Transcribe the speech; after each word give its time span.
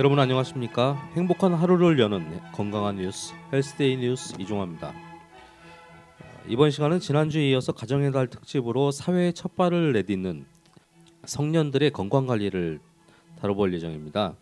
여러분 0.00 0.18
안녕하십니까? 0.18 1.10
행복한 1.12 1.52
하루를 1.52 1.98
여는 1.98 2.40
건강한 2.52 2.96
뉴스 2.96 3.34
헬스데이 3.52 3.98
뉴스 3.98 4.34
이종화입니다. 4.40 4.94
이번 6.48 6.70
시간은 6.70 7.00
지난주에 7.00 7.50
이어서 7.50 7.72
가정의 7.72 8.10
달 8.10 8.26
특집으로 8.26 8.92
사회의 8.92 9.34
첫 9.34 9.56
발을 9.56 9.92
내딛는 9.92 10.46
성년들의 11.26 11.90
건강 11.90 12.26
관리를 12.26 12.80
다뤄볼 13.42 13.74
예정입니다. 13.74 14.36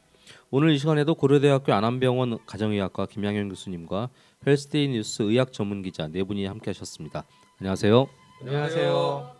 오늘 0.52 0.70
이 0.70 0.78
시간에도 0.78 1.16
고려대학교 1.16 1.72
안암병원 1.72 2.38
가정의학과 2.46 3.06
김양현 3.06 3.48
교수님과 3.48 4.10
헬스데이 4.46 4.86
뉴스 4.86 5.22
의학 5.22 5.52
전문 5.52 5.82
기자 5.82 6.06
네 6.06 6.22
분이 6.22 6.46
함께하셨습니다. 6.46 7.24
안녕하세요. 7.58 8.06
안녕하세요. 8.42 9.32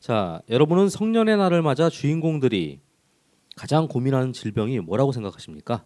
자, 0.00 0.42
여러분은 0.50 0.88
성년의 0.88 1.36
날을 1.36 1.62
맞아 1.62 1.88
주인공들이 1.88 2.80
가장 3.58 3.88
고민하는 3.88 4.32
질병이 4.32 4.78
뭐라고 4.78 5.10
생각하십니까? 5.10 5.84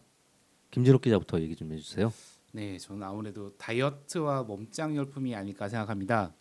김진욱 0.70 1.00
기자부터 1.00 1.40
얘기 1.40 1.56
좀 1.56 1.72
해주세요. 1.72 2.12
네, 2.52 2.76
저는 2.76 3.02
아무래도 3.02 3.56
다이어트와 3.56 4.42
몸짱 4.42 4.94
열품이 4.94 5.34
아닐까 5.34 5.70
생각합니다. 5.70 6.34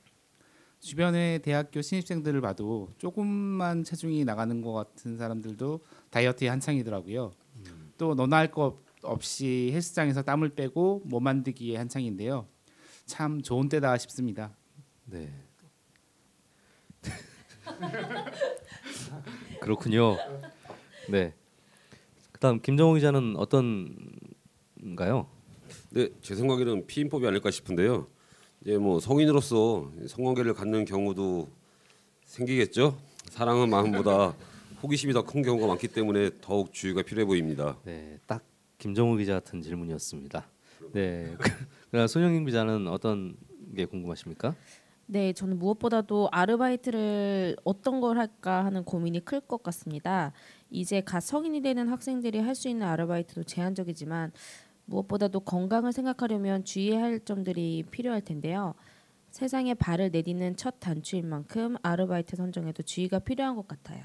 주변의 0.81 1.41
대학교 1.41 1.81
신입생들을 1.81 2.41
봐도 2.41 2.89
조금만 2.98 3.86
체중이 3.86 4.25
나가는 4.25 4.62
것 4.62 4.73
같은 4.73 5.16
사람들도 5.16 5.80
다이어트에 6.09 6.49
한창이더라고요. 6.49 7.31
또 7.98 8.13
너나 8.13 8.38
할 8.38 8.52
것 8.52 8.75
없이 9.03 9.72
헬스장에서 9.73 10.23
땀을 10.23 10.50
빼고 10.50 11.03
몸 11.05 11.23
만들기에 11.23 11.77
한창인데요. 11.77 12.45
참 13.05 13.42
좋은 13.42 13.70
때다 13.70 13.98
싶습니다. 13.98 14.53
네. 15.05 15.33
그렇군요. 19.61 20.17
네. 21.09 21.33
그다음 22.31 22.59
김정호 22.61 22.95
기자는 22.95 23.35
어떤가요? 23.38 25.27
네, 25.91 26.09
제 26.21 26.35
생각에는 26.35 26.88
피임법이 26.88 27.25
아닐까 27.27 27.52
싶은데요. 27.52 28.08
이제 28.61 28.77
뭐 28.77 28.99
성인으로서 28.99 29.91
성관계를 30.08 30.53
갖는 30.53 30.85
경우도 30.85 31.47
생기겠죠. 32.25 32.97
사랑은 33.30 33.69
마음보다 33.69 34.33
호기심이 34.83 35.13
더 35.13 35.23
큰 35.23 35.41
경우가 35.43 35.67
많기 35.67 35.88
때문에 35.88 36.31
더욱 36.41 36.73
주의가 36.73 37.03
필요해 37.03 37.25
보입니다. 37.25 37.77
네, 37.83 38.17
딱 38.25 38.43
김정호 38.80 39.15
기자 39.17 39.33
같은 39.33 39.61
질문이었습니다. 39.61 40.47
네. 40.93 41.36
그럼 41.91 42.08
손영임 42.08 42.45
기자는 42.45 42.88
어떤 42.88 43.36
게 43.75 43.86
궁금하십니까? 43.86 44.55
네, 45.05 45.33
저는 45.33 45.59
무엇보다도 45.59 46.30
아르바이트를 46.31 47.58
어떤 47.63 47.99
걸 48.02 48.17
할까 48.17 48.63
하는 48.65 48.83
고민이 48.83 49.25
클 49.25 49.41
것 49.41 49.61
같습니다. 49.61 50.31
이제 50.72 51.02
갓 51.02 51.19
성인이 51.22 51.61
되는 51.61 51.88
학생들이 51.89 52.39
할 52.39 52.55
수 52.55 52.69
있는 52.69 52.88
아르바이트도 52.88 53.44
제한적이지만 53.44 54.31
무엇보다도 54.86 55.41
건강을 55.41 55.91
생각하려면 55.94 56.64
주의해야 56.66 57.02
할 57.03 57.19
점들이 57.19 57.83
필요할 57.91 58.22
텐데요. 58.22 58.73
세상에 59.30 59.73
발을 59.73 60.11
내딛는 60.11 60.58
첫 60.58 60.80
단추인 60.80 61.27
만큼 61.30 61.75
아르바이트 61.81 62.36
선정에도 62.36 62.83
주의가 62.83 63.19
필요한 63.19 63.55
것 63.55 63.67
같아요. 63.67 64.03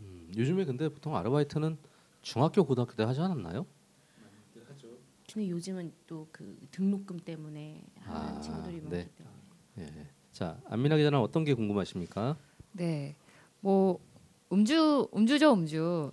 음, 0.00 0.30
요즘에 0.36 0.64
근데 0.64 0.88
보통 0.88 1.16
아르바이트는 1.16 1.78
중학교 2.22 2.64
고등학교 2.64 2.94
때 2.94 3.02
하지 3.04 3.20
않았나요? 3.20 3.66
근데 5.32 5.48
요즘은 5.48 5.92
또 6.06 6.28
그 6.30 6.58
등록금 6.70 7.18
때문에 7.20 7.82
하는 8.00 8.36
아, 8.36 8.40
친구들이 8.40 8.80
많기 8.82 8.90
네. 8.96 9.08
때문에. 9.16 10.00
예. 10.00 10.06
자, 10.30 10.60
안민아 10.66 10.96
기자는 10.98 11.18
어떤 11.18 11.44
게 11.44 11.54
궁금하십니까? 11.54 12.36
네. 12.72 13.16
뭐 15.42 15.52
음주 15.54 16.12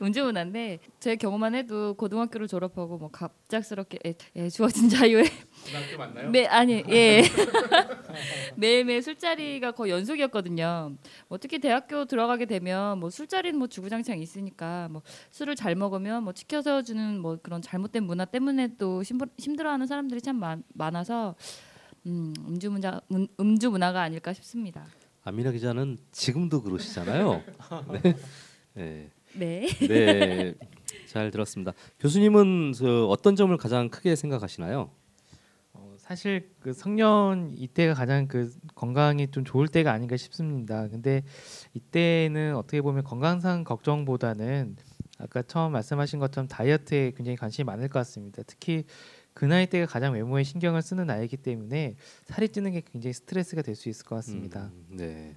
음주 0.00 0.02
음주 0.02 0.24
문화인데 0.24 0.78
제 1.00 1.16
경우만 1.16 1.54
해도 1.54 1.94
고등학교를 1.94 2.46
졸업하고 2.48 2.98
뭐 2.98 3.10
갑작스럽게 3.10 3.98
애, 4.06 4.14
애 4.36 4.48
주어진 4.48 4.88
자유에 4.88 5.24
고등학교 5.64 5.98
맞나요? 5.98 6.30
네 6.30 6.46
아니 6.46 6.82
예 6.90 7.22
매일매일 8.56 9.02
술자리가 9.02 9.72
거의 9.72 9.92
연속이었거든요. 9.92 10.94
뭐 11.28 11.38
특히 11.38 11.58
대학교 11.58 12.04
들어가게 12.04 12.46
되면 12.46 12.98
뭐 12.98 13.10
술자리는 13.10 13.58
뭐 13.58 13.66
주구장창 13.68 14.18
있으니까 14.18 14.88
뭐 14.90 15.02
술을 15.30 15.56
잘 15.56 15.74
먹으면 15.74 16.22
뭐 16.24 16.32
치켜서 16.32 16.82
주는 16.82 17.18
뭐 17.20 17.38
그런 17.42 17.62
잘못된 17.62 18.04
문화 18.04 18.24
때문에 18.24 18.76
또 18.78 19.02
힘들- 19.02 19.28
힘들어하는 19.38 19.86
사람들이 19.86 20.20
참 20.20 20.36
많, 20.36 20.62
많아서 20.74 21.34
음, 22.06 22.34
음주 22.46 22.70
문화 22.70 23.00
음, 23.12 23.26
음주 23.40 23.70
문화가 23.70 24.02
아닐까 24.02 24.32
싶습니다. 24.32 24.86
안민아 25.26 25.52
기자는 25.52 25.96
지금도 26.12 26.62
그러시잖아요. 26.62 27.42
네. 27.94 28.14
네. 28.74 29.10
네. 29.32 29.66
네. 29.88 30.54
잘 31.06 31.30
들었습니다. 31.30 31.72
교수님은 31.98 32.72
저 32.74 33.06
어떤 33.06 33.34
점을 33.34 33.56
가장 33.56 33.88
크게 33.88 34.16
생각하시나요? 34.16 34.90
어, 35.72 35.94
사실 35.96 36.50
그 36.60 36.74
성년 36.74 37.54
이때가 37.54 37.94
가장 37.94 38.28
그 38.28 38.52
건강이 38.74 39.30
좀 39.30 39.44
좋을 39.44 39.66
때가 39.66 39.92
아닌가 39.92 40.18
싶습니다. 40.18 40.88
근데 40.88 41.22
이때는 41.72 42.54
어떻게 42.54 42.82
보면 42.82 43.02
건강상 43.02 43.64
걱정보다는 43.64 44.76
아까 45.18 45.40
처음 45.40 45.72
말씀하신 45.72 46.18
것처럼 46.18 46.48
다이어트에 46.48 47.12
굉장히 47.16 47.36
관심이 47.36 47.64
많을 47.64 47.88
것 47.88 47.98
같습니다. 48.00 48.42
특히 48.46 48.84
그 49.34 49.44
나이 49.44 49.66
때가 49.66 49.86
가장 49.86 50.14
외모에 50.14 50.44
신경을 50.44 50.80
쓰는 50.82 51.06
나이기 51.06 51.36
때문에 51.38 51.96
살이 52.24 52.48
찌는 52.48 52.72
게 52.72 52.82
굉장히 52.90 53.12
스트레스가 53.12 53.62
될 53.62 53.74
수 53.74 53.88
있을 53.88 54.06
것 54.06 54.14
같습니다. 54.16 54.70
음, 54.72 54.96
네. 54.96 55.36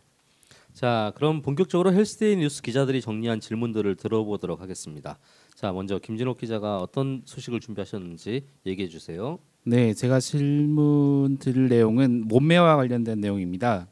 자, 0.74 1.12
그럼 1.16 1.42
본격적으로 1.42 1.92
헬스데이 1.92 2.36
뉴스 2.38 2.62
기자들이 2.62 3.02
정리한 3.02 3.40
질문들을 3.40 3.96
들어보도록 3.96 4.62
하겠습니다. 4.62 5.18
자, 5.56 5.72
먼저 5.72 5.98
김진옥 5.98 6.38
기자가 6.38 6.78
어떤 6.78 7.24
소식을 7.26 7.60
준비하셨는지 7.60 8.46
얘기해 8.68 8.88
주세요. 8.88 9.40
네, 9.64 9.96
제가 9.96 10.20
질문 10.20 11.38
드릴 11.40 11.68
내용은 11.68 12.28
몸매와 12.28 12.76
관련된 12.76 13.20
내용입니다. 13.20 13.88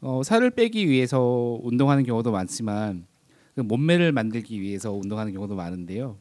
어, 0.00 0.22
살을 0.24 0.50
빼기 0.50 0.88
위해서 0.88 1.60
운동하는 1.62 2.02
경우도 2.02 2.32
많지만 2.32 3.06
그 3.54 3.60
몸매를 3.60 4.10
만들기 4.10 4.60
위해서 4.60 4.92
운동하는 4.92 5.32
경우도 5.32 5.54
많은데요. 5.54 6.18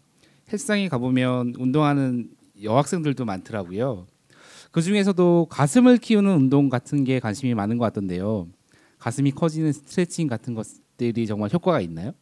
헬스장에 0.51 0.89
가보면 0.89 1.55
운동하는 1.57 2.29
여학생들도 2.63 3.25
많더라고요. 3.25 4.07
그 4.71 4.81
중에서도 4.81 5.47
가슴을 5.49 5.97
키우는 5.97 6.33
운동 6.33 6.69
같은 6.69 7.03
게 7.03 7.19
관심이 7.19 7.53
많은 7.53 7.77
것 7.77 7.85
같던데요. 7.85 8.47
가슴이 8.99 9.31
커지는 9.31 9.73
스트레칭 9.73 10.27
같은 10.27 10.53
것들이 10.53 11.25
정말 11.27 11.49
효과가 11.51 11.81
있나요? 11.81 12.13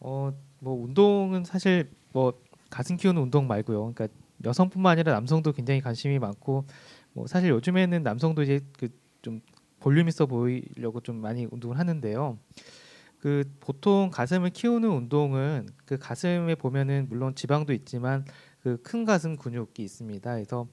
어, 0.00 0.32
뭐 0.60 0.84
운동은 0.84 1.44
사실 1.44 1.90
뭐 2.12 2.34
가슴 2.68 2.96
키우는 2.96 3.22
운동 3.22 3.46
말고요. 3.46 3.92
그러니까 3.94 4.08
여성뿐만 4.44 4.92
아니라 4.92 5.12
남성도 5.12 5.52
굉장히 5.52 5.80
관심이 5.80 6.18
많고 6.18 6.66
뭐 7.12 7.26
사실 7.26 7.50
요즘에는 7.50 8.02
남성도 8.02 8.42
이제 8.42 8.60
그 8.78 8.88
좀 9.26 9.40
볼륨 9.80 10.06
있어 10.06 10.26
보이려고 10.26 11.00
좀 11.00 11.16
많이 11.16 11.48
운동을 11.50 11.80
하는데요. 11.80 12.38
그 13.18 13.42
보통 13.58 14.08
가슴을 14.12 14.50
키우는 14.50 14.88
운동은 14.88 15.68
그 15.84 15.98
가슴에 15.98 16.54
보면은 16.54 17.06
물론 17.08 17.34
지방도 17.34 17.72
있지만 17.72 18.24
그 18.66 18.82
큰 18.82 19.04
가슴 19.04 19.36
근육이 19.36 19.78
있습니다. 19.78 20.34
그래서 20.34 20.66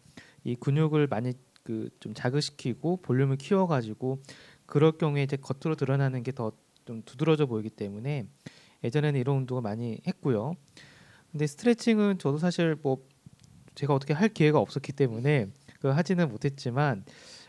이 0.44 0.56
근육을 0.56 1.06
많이 1.08 1.34
그 1.64 1.90
좀 2.00 2.14
자극시키고 2.16 2.98
볼륨을 3.04 3.38
키워가지고 3.38 4.22
그럴 4.66 4.94
경우에 4.94 5.22
이제 5.24 5.38
겉으로 5.38 5.76
드러나는 5.76 6.24
게 6.24 6.32
더 6.32 6.52
좀 6.86 7.02
두드러져 7.04 7.46
보이기 7.46 7.70
때문에 7.70 8.28
예전에는 8.84 9.18
이런 9.18 9.38
운동을 9.38 9.62
많이 9.62 10.02
했고요. 10.06 10.56
근데 11.32 11.48
스트레칭은 11.48 12.18
저도 12.18 12.40
사실 12.40 12.76
뭐 12.82 12.98
제가 13.76 13.94
어떻게 13.94 14.14
할 14.14 14.28
기회가 14.28 14.60
없었기 14.60 14.92
때문에 14.92 15.48
그 15.80 15.88
하지는 15.88 16.28
못했지만 16.28 17.06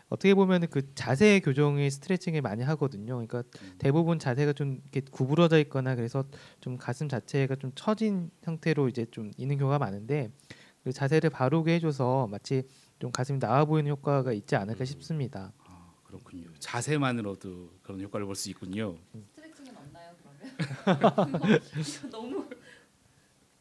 어떻게 0.09 0.33
보면은 0.35 0.67
그 0.69 0.93
자세 0.93 1.39
교정의 1.39 1.89
스트레칭을 1.89 2.41
많이 2.41 2.63
하거든요. 2.63 3.15
그러니까 3.15 3.43
대부분 3.79 4.19
자세가 4.19 4.53
좀 4.53 4.79
이렇게 4.83 5.01
구부러져 5.11 5.57
있거나 5.59 5.95
그래서 5.95 6.23
좀 6.61 6.77
가슴 6.77 7.09
자체가 7.09 7.55
좀 7.55 7.71
처진 7.75 8.29
형태로 8.43 8.87
이제 8.87 9.05
좀 9.11 9.31
있는 9.37 9.57
경우가 9.57 9.79
많은데 9.79 10.31
그 10.83 10.93
자세를 10.93 11.31
바르게 11.31 11.73
해줘서 11.75 12.27
마치 12.27 12.63
좀 12.99 13.11
가슴이 13.11 13.39
나와 13.39 13.65
보이는 13.65 13.89
효과가 13.91 14.31
있지 14.33 14.55
않을까 14.55 14.85
싶습니다. 14.85 15.51
아, 15.65 15.91
그렇군요. 16.03 16.47
자세만으로도 16.59 17.71
그런 17.81 17.99
효과를 18.01 18.25
볼 18.27 18.35
수 18.35 18.49
있군요. 18.51 18.97
스트레칭은 19.35 19.75
없나요 19.75 20.15
그러면? 20.21 21.61
너무 22.11 22.47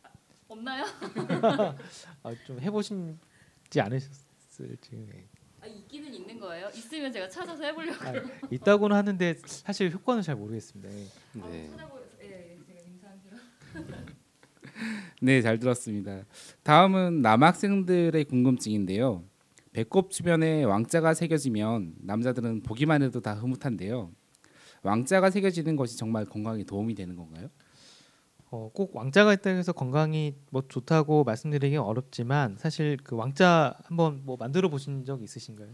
아, 0.02 0.08
없나요? 0.48 0.84
아, 2.22 2.34
좀 2.44 2.60
해보신지 2.60 3.80
않으셨을지. 3.80 5.26
네. 5.64 5.70
아, 5.70 5.74
있기는 5.74 6.12
있는 6.12 6.38
거예요? 6.38 6.68
있으면 6.74 7.12
제가 7.12 7.28
찾아서 7.28 7.62
해보려고. 7.64 8.04
아, 8.04 8.12
있다고는 8.50 8.96
하는데 8.96 9.34
사실 9.46 9.90
효과는 9.90 10.22
잘 10.22 10.36
모르겠습니다. 10.36 10.90
예. 10.90 11.06
네. 11.40 11.70
찾아보. 11.70 11.98
예, 12.22 12.58
제가 12.66 12.80
임상실험. 12.86 13.40
네, 15.22 15.42
잘 15.42 15.58
들었습니다. 15.58 16.24
다음은 16.62 17.22
남학생들의 17.22 18.24
궁금증인데요. 18.24 19.24
배꼽 19.72 20.10
주변에 20.10 20.64
왕자가 20.64 21.14
새겨지면 21.14 21.94
남자들은 22.00 22.62
보기만 22.62 23.02
해도 23.02 23.20
다 23.20 23.34
흐뭇한데요. 23.34 24.12
왕자가 24.82 25.30
새겨지는 25.30 25.76
것이 25.76 25.96
정말 25.96 26.26
건강에 26.26 26.62
도움이 26.62 26.94
되는 26.94 27.16
건가요? 27.16 27.48
어, 28.54 28.70
꼭 28.72 28.94
왕자가 28.94 29.32
있다고 29.32 29.58
해서 29.58 29.72
건강이 29.72 30.36
뭐 30.50 30.62
좋다고 30.68 31.24
말씀드리기 31.24 31.76
어렵지만 31.76 32.56
사실 32.56 32.96
그 33.02 33.16
왕자 33.16 33.76
한번 33.82 34.20
뭐 34.24 34.36
만들어 34.38 34.68
보신 34.68 35.04
적 35.04 35.24
있으신가요? 35.24 35.70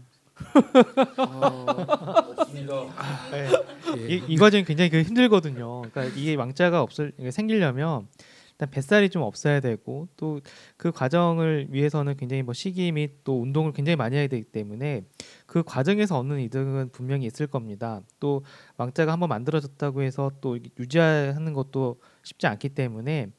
네. 3.29 3.49
예. 3.97 4.15
이, 4.15 4.23
이 4.29 4.35
과정이 4.35 4.63
굉장히 4.63 4.89
그 4.89 5.03
힘들거든요. 5.03 5.83
그러니까 5.91 6.05
이게 6.05 6.33
왕자가 6.33 6.81
없을 6.81 7.13
생기려면 7.29 8.07
일단 8.53 8.71
뱃살이 8.71 9.11
좀 9.11 9.21
없어야 9.21 9.59
되고 9.59 10.07
또 10.17 10.39
그 10.81 10.91
과정을 10.91 11.67
위해서는 11.69 12.17
굉장히 12.17 12.41
뭐 12.41 12.55
식이 12.55 12.91
및 12.93 13.23
또 13.23 13.39
운동을 13.39 13.71
굉장히 13.71 13.95
많이 13.95 14.15
해야 14.15 14.25
되기 14.25 14.43
때문에 14.43 15.03
그 15.45 15.61
과정에서 15.61 16.17
얻는 16.17 16.39
이득은 16.39 16.89
분명히 16.91 17.27
있을 17.27 17.45
겁니다. 17.45 18.01
또 18.19 18.43
왕자가 18.77 19.11
한번 19.11 19.29
만들어졌다고 19.29 20.01
해서 20.01 20.31
또 20.41 20.57
유지하는 20.79 21.53
것도 21.53 22.01
쉽지 22.23 22.47
않기 22.47 22.69
때문에 22.69 23.31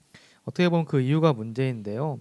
어떻게 0.44 0.68
보면 0.68 0.84
그 0.86 1.00
이유가 1.00 1.32
문제인데요. 1.32 2.20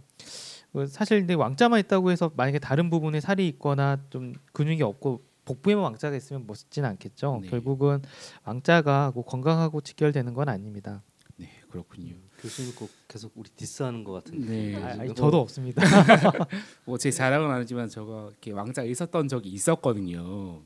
그 0.74 0.88
사실 0.88 1.20
근데 1.20 1.34
왕자만 1.34 1.80
있다고 1.82 2.12
해서 2.12 2.32
만약에 2.36 2.60
다른 2.60 2.90
부분에 2.90 3.20
살이 3.20 3.48
있거나 3.50 4.00
좀 4.10 4.34
근육이 4.54 4.82
없고 4.84 5.22
복부에만 5.44 5.84
왕자가 5.84 6.16
있으면 6.16 6.46
멋있지는 6.48 6.88
않겠죠. 6.90 7.40
네. 7.42 7.50
결국은 7.50 8.02
왕자가 8.46 9.12
뭐 9.14 9.26
건강하고 9.26 9.82
직결되는 9.82 10.34
건 10.34 10.48
아닙니다. 10.50 11.02
네, 11.36 11.50
그렇군요. 11.70 12.14
교수님 12.40 12.74
꼭 12.76 12.90
계속 13.08 13.32
우리 13.36 13.50
디스하는 13.50 14.04
것 14.04 14.12
같은데. 14.14 14.48
네. 14.72 14.76
아, 14.84 14.88
아니, 14.90 15.06
이거 15.06 15.14
저도 15.16 15.40
없습니다. 15.42 15.82
뭐 16.86 16.98
제 16.98 17.10
자랑은 17.12 17.50
아니지만 17.50 17.90
저가 17.90 18.28
이렇게 18.30 18.52
왕자가 18.52 18.88
있었던 18.88 19.28
적이 19.28 19.50
있었거든요. 19.50 20.62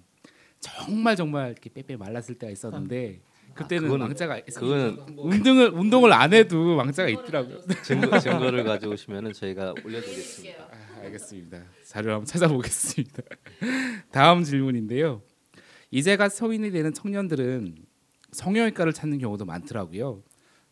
정말 0.59 1.15
정말 1.15 1.51
이렇게 1.51 1.69
빼빼 1.71 1.95
말랐을 1.97 2.35
때가 2.37 2.51
있었는데 2.51 3.21
그때는 3.55 3.89
그거는- 3.89 4.01
왕자가 4.01 4.41
그거는 4.41 4.97
운동을 5.17 5.69
운동을 5.73 6.13
안 6.13 6.33
해도 6.33 6.75
왕자가 6.75 7.09
있더라고요. 7.09 7.59
증거 7.83 8.19
증거를 8.19 8.63
가져오시면은 8.63 9.33
저희가 9.33 9.73
올려드리겠습니다. 9.83 10.63
아, 10.63 10.99
알겠습니다. 11.03 11.63
자료 11.85 12.11
한번 12.11 12.25
찾아보겠습니다. 12.25 13.23
다음 14.11 14.43
질문인데요. 14.43 15.21
이제가 15.91 16.29
성인이 16.29 16.71
되는 16.71 16.93
청년들은 16.93 17.75
성형외과를 18.33 18.91
찾는 18.91 19.19
경우도 19.19 19.45
많더라고요. 19.45 20.21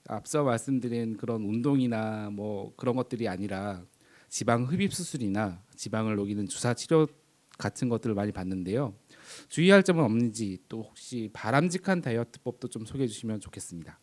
앞서 0.09 0.43
말씀드린 0.43 1.15
그런 1.15 1.43
운동이나 1.43 2.29
뭐 2.33 2.73
그런 2.75 2.95
것들이 2.95 3.29
아니라 3.29 3.81
지방 4.27 4.63
흡입 4.65 4.93
수술이나 4.93 5.61
지방을 5.77 6.15
녹이는 6.17 6.47
주사 6.47 6.73
치료 6.73 7.07
같은 7.57 7.87
것들을 7.87 8.13
많이 8.15 8.31
받는데요. 8.33 8.93
주의할 9.49 9.83
점은 9.83 10.03
없는지 10.03 10.59
또 10.69 10.83
혹시 10.83 11.29
바람직한 11.33 12.01
다이어트법도 12.01 12.69
좀 12.69 12.85
소개해 12.85 13.07
주시면 13.07 13.39
좋겠습니다. 13.39 13.99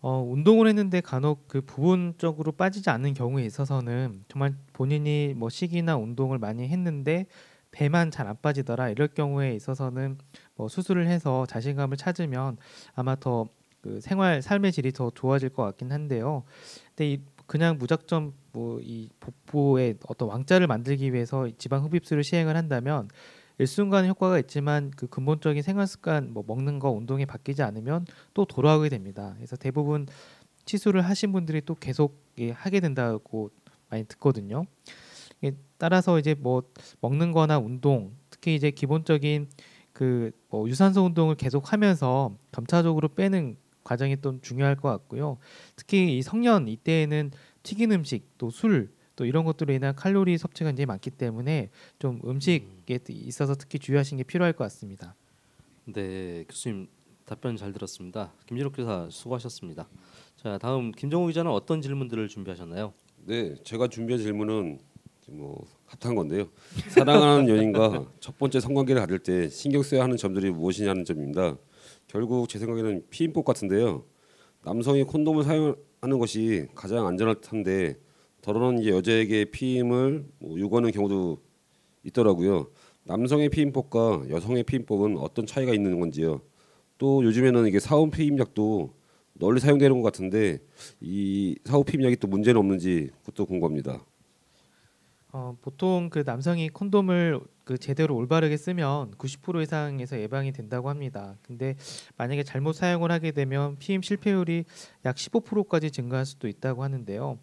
어, 0.00 0.22
운동을 0.22 0.68
했는데 0.68 1.00
간혹 1.00 1.48
그 1.48 1.62
부분적으로 1.62 2.52
빠지지 2.52 2.90
않는 2.90 3.14
경우에 3.14 3.44
있어서는 3.46 4.24
정말 4.28 4.54
본인이 4.74 5.32
뭐 5.34 5.48
식이나 5.48 5.96
운동을 5.96 6.38
많이 6.38 6.68
했는데 6.68 7.26
배만 7.70 8.10
잘 8.10 8.28
안 8.28 8.36
빠지더라 8.40 8.90
이럴 8.90 9.08
경우에 9.08 9.54
있어서는 9.54 10.18
뭐 10.56 10.68
수술을 10.68 11.08
해서 11.08 11.46
자신감을 11.46 11.96
찾으면 11.96 12.58
아마 12.94 13.16
더 13.16 13.48
그 13.84 14.00
생활 14.00 14.40
삶의 14.40 14.72
질이 14.72 14.92
더 14.92 15.10
좋아질 15.10 15.50
것 15.50 15.62
같긴 15.62 15.92
한데요. 15.92 16.44
근데 16.88 17.12
이 17.12 17.20
그냥 17.46 17.76
무작정 17.76 18.32
뭐 18.52 18.80
이 18.82 19.10
복부에 19.20 19.96
어떤 20.08 20.28
왕자를 20.30 20.66
만들기 20.66 21.12
위해서 21.12 21.50
지방 21.58 21.84
흡입술을 21.84 22.24
시행을 22.24 22.56
한다면 22.56 23.08
일순간 23.58 24.06
효과가 24.06 24.38
있지만 24.40 24.90
그 24.96 25.06
근본적인 25.06 25.62
생활 25.62 25.86
습관 25.86 26.32
뭐 26.32 26.44
먹는 26.46 26.78
거 26.78 26.90
운동이 26.90 27.26
바뀌지 27.26 27.62
않으면 27.62 28.06
또 28.34 28.44
돌아오게 28.44 28.88
됩니다. 28.88 29.34
그래서 29.36 29.56
대부분 29.56 30.06
치수를 30.64 31.02
하신 31.02 31.32
분들이 31.32 31.60
또 31.60 31.74
계속 31.74 32.22
예, 32.38 32.50
하게 32.50 32.80
된다고 32.80 33.50
많이 33.90 34.04
듣거든요. 34.04 34.64
예, 35.44 35.52
따라서 35.78 36.18
이제 36.18 36.34
뭐 36.34 36.62
먹는 37.00 37.32
거나 37.32 37.58
운동, 37.58 38.12
특히 38.30 38.54
이제 38.54 38.70
기본적인 38.70 39.48
그 39.92 40.32
뭐 40.54 40.68
유산소 40.68 41.02
운동을 41.04 41.34
계속 41.34 41.72
하면서 41.72 42.36
점차적으로 42.52 43.08
빼는 43.08 43.56
과정이 43.82 44.20
또 44.20 44.40
중요할 44.40 44.76
것 44.76 44.88
같고요. 44.88 45.38
특히 45.74 46.16
이 46.16 46.22
성년 46.22 46.68
이때에는 46.68 47.32
튀긴 47.64 47.90
음식, 47.90 48.38
또 48.38 48.50
술, 48.50 48.92
또 49.16 49.24
이런 49.24 49.44
것들로 49.44 49.72
인한 49.72 49.94
칼로리 49.94 50.36
섭취가 50.38 50.70
굉장히 50.70 50.86
많기 50.86 51.10
때문에 51.10 51.70
좀 51.98 52.20
음식에 52.24 52.98
있어서 53.08 53.54
특히 53.54 53.78
주의하시는 53.78 54.18
게 54.18 54.24
필요할 54.24 54.52
것 54.52 54.64
같습니다. 54.64 55.14
네, 55.86 56.44
교수님 56.48 56.88
답변 57.24 57.56
잘 57.56 57.72
들었습니다. 57.72 58.32
김진욱 58.46 58.74
교사 58.76 59.08
수고하셨습니다. 59.10 59.88
자, 60.36 60.58
다음 60.58 60.92
김정우 60.92 61.26
기자는 61.28 61.50
어떤 61.50 61.80
질문들을 61.80 62.28
준비하셨나요? 62.28 62.92
네, 63.24 63.54
제가 63.64 63.88
준비한 63.88 64.22
질문은 64.22 64.78
뭐 65.28 65.64
핫한 65.86 66.14
건데요. 66.14 66.48
사랑하는 66.88 67.48
연인과 67.48 68.10
첫 68.20 68.36
번째 68.38 68.60
성관계를 68.60 69.00
가질 69.00 69.18
때 69.20 69.48
신경 69.48 69.82
써야 69.82 70.02
하는 70.02 70.16
점들이 70.16 70.50
무엇이냐는 70.50 71.04
점입니다. 71.04 71.56
결국 72.08 72.48
제 72.48 72.58
생각에는 72.58 73.04
피임법 73.08 73.44
같은데요. 73.44 74.04
남성이 74.62 75.04
콘돔을 75.04 75.44
사용하는 75.44 76.18
것이 76.18 76.66
가장 76.74 77.06
안전할 77.06 77.40
텐데 77.40 77.96
더러는 78.44 78.82
이제 78.82 78.90
여자에게 78.90 79.46
피임을 79.46 80.26
뭐 80.38 80.60
요구하는 80.60 80.90
경우도 80.90 81.38
있더라고요. 82.02 82.68
남성의 83.04 83.48
피임법과 83.48 84.24
여성의 84.28 84.64
피임법은 84.64 85.16
어떤 85.16 85.46
차이가 85.46 85.72
있는 85.72 85.98
건지요. 85.98 86.42
또 86.98 87.24
요즘에는 87.24 87.66
이게 87.66 87.80
사후 87.80 88.10
피임약도 88.10 88.92
널리 89.32 89.60
사용되는 89.60 89.96
것 89.96 90.02
같은데 90.02 90.58
이 91.00 91.56
사후 91.64 91.84
피임약이 91.84 92.16
또 92.16 92.28
문제는 92.28 92.60
없는지 92.60 93.10
그것도 93.20 93.46
궁금합니다. 93.46 94.04
어, 95.32 95.56
보통 95.62 96.10
그 96.10 96.22
남성이 96.26 96.68
콘돔을 96.68 97.40
그 97.64 97.78
제대로 97.78 98.14
올바르게 98.14 98.58
쓰면 98.58 99.12
90% 99.12 99.62
이상에서 99.62 100.20
예방이 100.20 100.52
된다고 100.52 100.90
합니다. 100.90 101.34
근데 101.42 101.76
만약에 102.18 102.42
잘못 102.42 102.74
사용을 102.74 103.10
하게 103.10 103.32
되면 103.32 103.78
피임 103.78 104.02
실패율이 104.02 104.66
약 105.06 105.16
15%까지 105.16 105.90
증가할 105.90 106.26
수도 106.26 106.46
있다고 106.46 106.82
하는데요. 106.82 107.38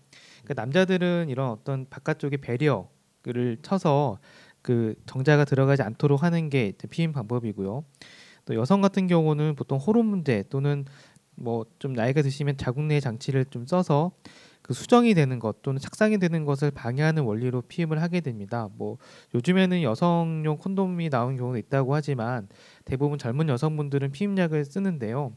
그 0.46 0.54
남자들은 0.56 1.30
이런 1.30 1.50
어떤 1.50 1.88
바깥쪽에 1.90 2.38
배리어를 2.38 3.58
쳐서 3.62 4.20
그 4.62 4.96
정자가 5.06 5.46
들어가지 5.46 5.82
않도록 5.82 6.24
하는 6.24 6.50
게 6.50 6.74
피임 6.90 7.12
방법이고요. 7.12 7.84
또 8.46 8.56
여성 8.56 8.82
같은 8.82 9.08
경우는 9.08 9.56
보통 9.56 9.78
호르몬 9.78 10.08
문제 10.08 10.44
또는 10.50 10.86
뭐 11.36 11.66
좀 11.80 11.94
나이가 11.94 12.22
드시면 12.22 12.58
자궁 12.58 12.88
내 12.88 13.00
장치를 13.00 13.46
좀 13.46 13.66
써서 13.66 14.12
그 14.62 14.74
수정이 14.74 15.16
되는 15.16 15.40
것 15.40 15.62
또는 15.64 15.80
착상이 15.80 16.20
되는 16.20 16.46
것을 16.46 16.70
방해하는 16.72 17.24
원리로 17.24 17.62
피임을 17.64 18.02
하게 18.02 18.22
됩니다. 18.22 18.70
뭐 18.78 18.98
요즘에는 19.34 19.82
여성용 19.82 20.58
콘돔이 20.58 21.10
나온 21.10 21.36
경우도 21.36 21.58
있다고 21.58 21.96
하지만 21.96 22.48
대부분 22.86 23.18
젊은 23.18 23.50
여성분들은 23.50 24.12
피임약을 24.12 24.66
쓰는데요. 24.66 25.34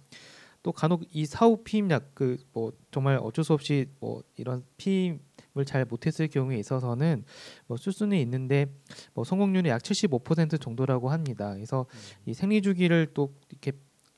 또 0.65 0.73
간혹 0.73 1.03
이 1.13 1.27
사후 1.27 1.59
피임약 1.63 2.15
그 2.15 2.39
뭐 2.53 2.73
정말 2.91 3.19
어쩔 3.23 3.45
수 3.45 3.53
없이 3.53 3.87
뭐 4.01 4.23
이런 4.37 4.65
피임을 4.79 5.65
잘 5.67 5.85
못했을 5.85 6.27
경우에 6.29 6.59
있어서는 6.59 7.25
뭐 7.67 7.77
쓸 7.77 7.93
수는 7.93 8.17
있는데 8.19 8.67
뭐 9.13 9.25
성공률이 9.25 9.69
약 9.69 9.83
75% 9.83 10.61
정도라고 10.61 11.11
합니다. 11.11 11.53
그래서 11.55 11.87
이 12.27 12.33
생리 12.35 12.63
주기를 12.63 13.09
또 13.15 13.35
이렇게 13.51 13.73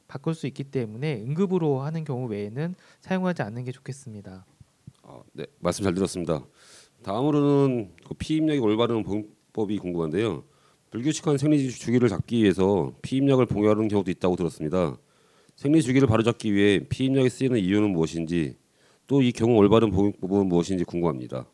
바꿀 0.08 0.34
수 0.34 0.46
있기 0.46 0.62
때문에 0.64 1.20
응급으로 1.22 1.80
하는 1.80 2.04
경우 2.04 2.28
외에는 2.28 2.76
사용하지 3.00 3.42
않는 3.42 3.64
게 3.64 3.72
좋겠습니다. 3.72 4.46
아, 5.02 5.20
네, 5.32 5.46
말씀 5.58 5.82
잘 5.82 5.94
들었습니다. 5.94 6.46
다음으로는 7.02 7.92
그 8.06 8.14
피임약의 8.14 8.60
올바른 8.60 9.02
방법이 9.02 9.78
궁금한데요. 9.78 10.44
불규칙한 10.90 11.38
생리 11.38 11.68
주기를 11.70 12.08
잡기 12.08 12.42
위해서 12.42 12.92
피임약을 13.02 13.46
복용하는 13.46 13.88
경우도 13.88 14.10
있다고 14.12 14.36
들었습니다. 14.36 14.96
생리 15.56 15.82
주기를 15.82 16.06
바로잡기 16.06 16.52
위해 16.54 16.80
피임약이 16.88 17.28
쓰이는 17.30 17.58
이유는 17.58 17.90
무엇인지 17.90 18.56
또 19.06 19.22
이 19.22 19.32
경우 19.32 19.54
올바른 19.56 19.90
복용법은 19.90 20.46
무엇인지 20.48 20.84
궁금합니다. 20.84 21.46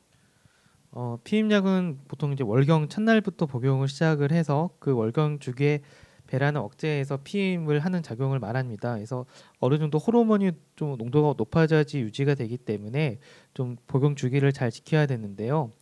어, 0.91 1.19
피임약은 1.25 2.01
보통 2.09 2.33
이제 2.33 2.43
월경 2.45 2.89
첫날부터 2.89 3.47
복용을 3.47 3.89
시작을 3.89 4.33
해서 4.33 4.71
그 4.79 4.93
월경 4.95 5.39
주기에 5.39 5.81
배란을 6.27 6.61
억제해서 6.61 7.19
피임을 7.25 7.81
하는 7.81 8.03
작용을 8.03 8.39
말합니다. 8.39 8.95
그래서 8.95 9.27
어느 9.59 9.79
정도 9.79 9.99
호르몬이 9.99 10.53
좀 10.77 10.97
농도가 10.97 11.35
높아져야지 11.37 12.01
유지가 12.01 12.35
되기 12.35 12.57
때문에 12.57 13.19
좀 13.53 13.77
복용 13.87 14.17
주기를 14.17 14.53
잘 14.53 14.71
지켜야 14.71 15.05
되는데요. 15.07 15.73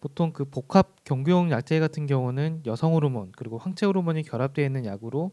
보통 0.00 0.32
그 0.32 0.44
복합 0.44 1.04
경구용 1.04 1.50
약제 1.50 1.80
같은 1.80 2.06
경우는 2.06 2.62
여성 2.66 2.94
호르몬 2.94 3.32
그리고 3.36 3.58
황체 3.58 3.86
호르몬이 3.86 4.22
결합되어 4.22 4.64
있는 4.64 4.84
약으로 4.84 5.32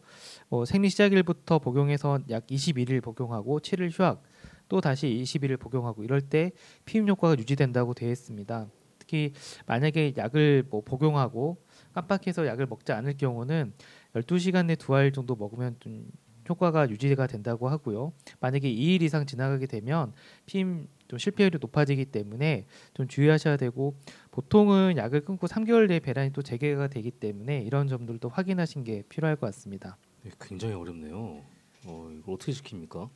어, 0.50 0.64
생리 0.64 0.88
시작일부터 0.88 1.58
복용해서 1.60 2.20
약 2.30 2.46
21일 2.48 3.02
복용하고 3.02 3.60
7일 3.60 3.90
휴학 3.96 4.22
또 4.68 4.80
다시 4.80 5.06
21일 5.08 5.58
복용하고 5.60 6.02
이럴 6.02 6.20
때 6.20 6.50
피임 6.84 7.06
효과가 7.08 7.38
유지된다고 7.38 7.94
되어 7.94 8.10
있습니다. 8.10 8.66
특히 8.98 9.32
만약에 9.66 10.14
약을 10.16 10.64
뭐 10.68 10.80
복용하고 10.80 11.58
깜빡해서 11.92 12.46
약을 12.46 12.66
먹지 12.66 12.90
않을 12.92 13.16
경우는 13.16 13.72
12시간 14.14 14.66
내 14.66 14.74
두 14.74 14.94
알 14.94 15.12
정도 15.12 15.36
먹으면 15.36 15.76
좀 15.78 16.06
효과가 16.48 16.90
유지가 16.90 17.26
된다고 17.28 17.68
하고요. 17.68 18.12
만약에 18.40 18.68
2일 18.72 19.02
이상 19.02 19.26
지나가게 19.26 19.66
되면 19.66 20.12
피임 20.46 20.88
좀 21.08 21.18
실패율이 21.18 21.58
높아지기 21.60 22.06
때문에 22.06 22.66
좀 22.94 23.08
주의하셔야 23.08 23.56
되고 23.56 23.96
보통은 24.30 24.96
약을 24.96 25.24
끊고 25.24 25.46
3개월 25.46 25.88
내에 25.88 26.00
배란이 26.00 26.32
또 26.32 26.42
재개가 26.42 26.88
되기 26.88 27.10
때문에 27.10 27.62
이런 27.62 27.88
점들도 27.88 28.28
확인하신 28.28 28.84
게 28.84 29.02
필요할 29.08 29.36
것 29.36 29.46
같습니다. 29.46 29.96
네, 30.22 30.30
굉장히 30.40 30.74
어렵네요. 30.74 31.42
어, 31.86 32.10
이걸 32.18 32.34
어떻게 32.34 32.52
지킵니까? 32.52 33.08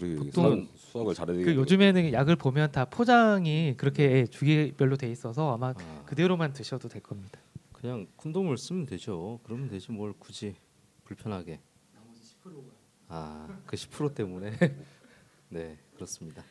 우리 0.00 0.16
보통은 0.16 0.68
수학, 0.74 0.78
수학을 0.78 1.14
잘해야 1.14 1.44
그. 1.44 1.54
요즘에는 1.54 2.12
약을 2.12 2.36
보면 2.36 2.72
다 2.72 2.84
포장이 2.84 3.74
그렇게 3.76 4.26
주기별로 4.26 4.96
돼 4.96 5.10
있어서 5.10 5.54
아마 5.54 5.72
아, 5.76 6.02
그대로만 6.04 6.52
드셔도 6.52 6.88
될 6.88 7.02
겁니다. 7.02 7.40
그냥 7.72 8.06
콘돔을 8.16 8.58
쓰면 8.58 8.86
되죠. 8.86 9.40
그러면 9.44 9.68
되지 9.68 9.90
뭘 9.92 10.12
굳이 10.18 10.54
불편하게. 11.04 11.60
아, 13.08 13.46
그 13.66 13.76
10% 13.76 14.14
때문에. 14.14 14.52
네, 15.48 15.78
그렇습니다. 15.94 16.42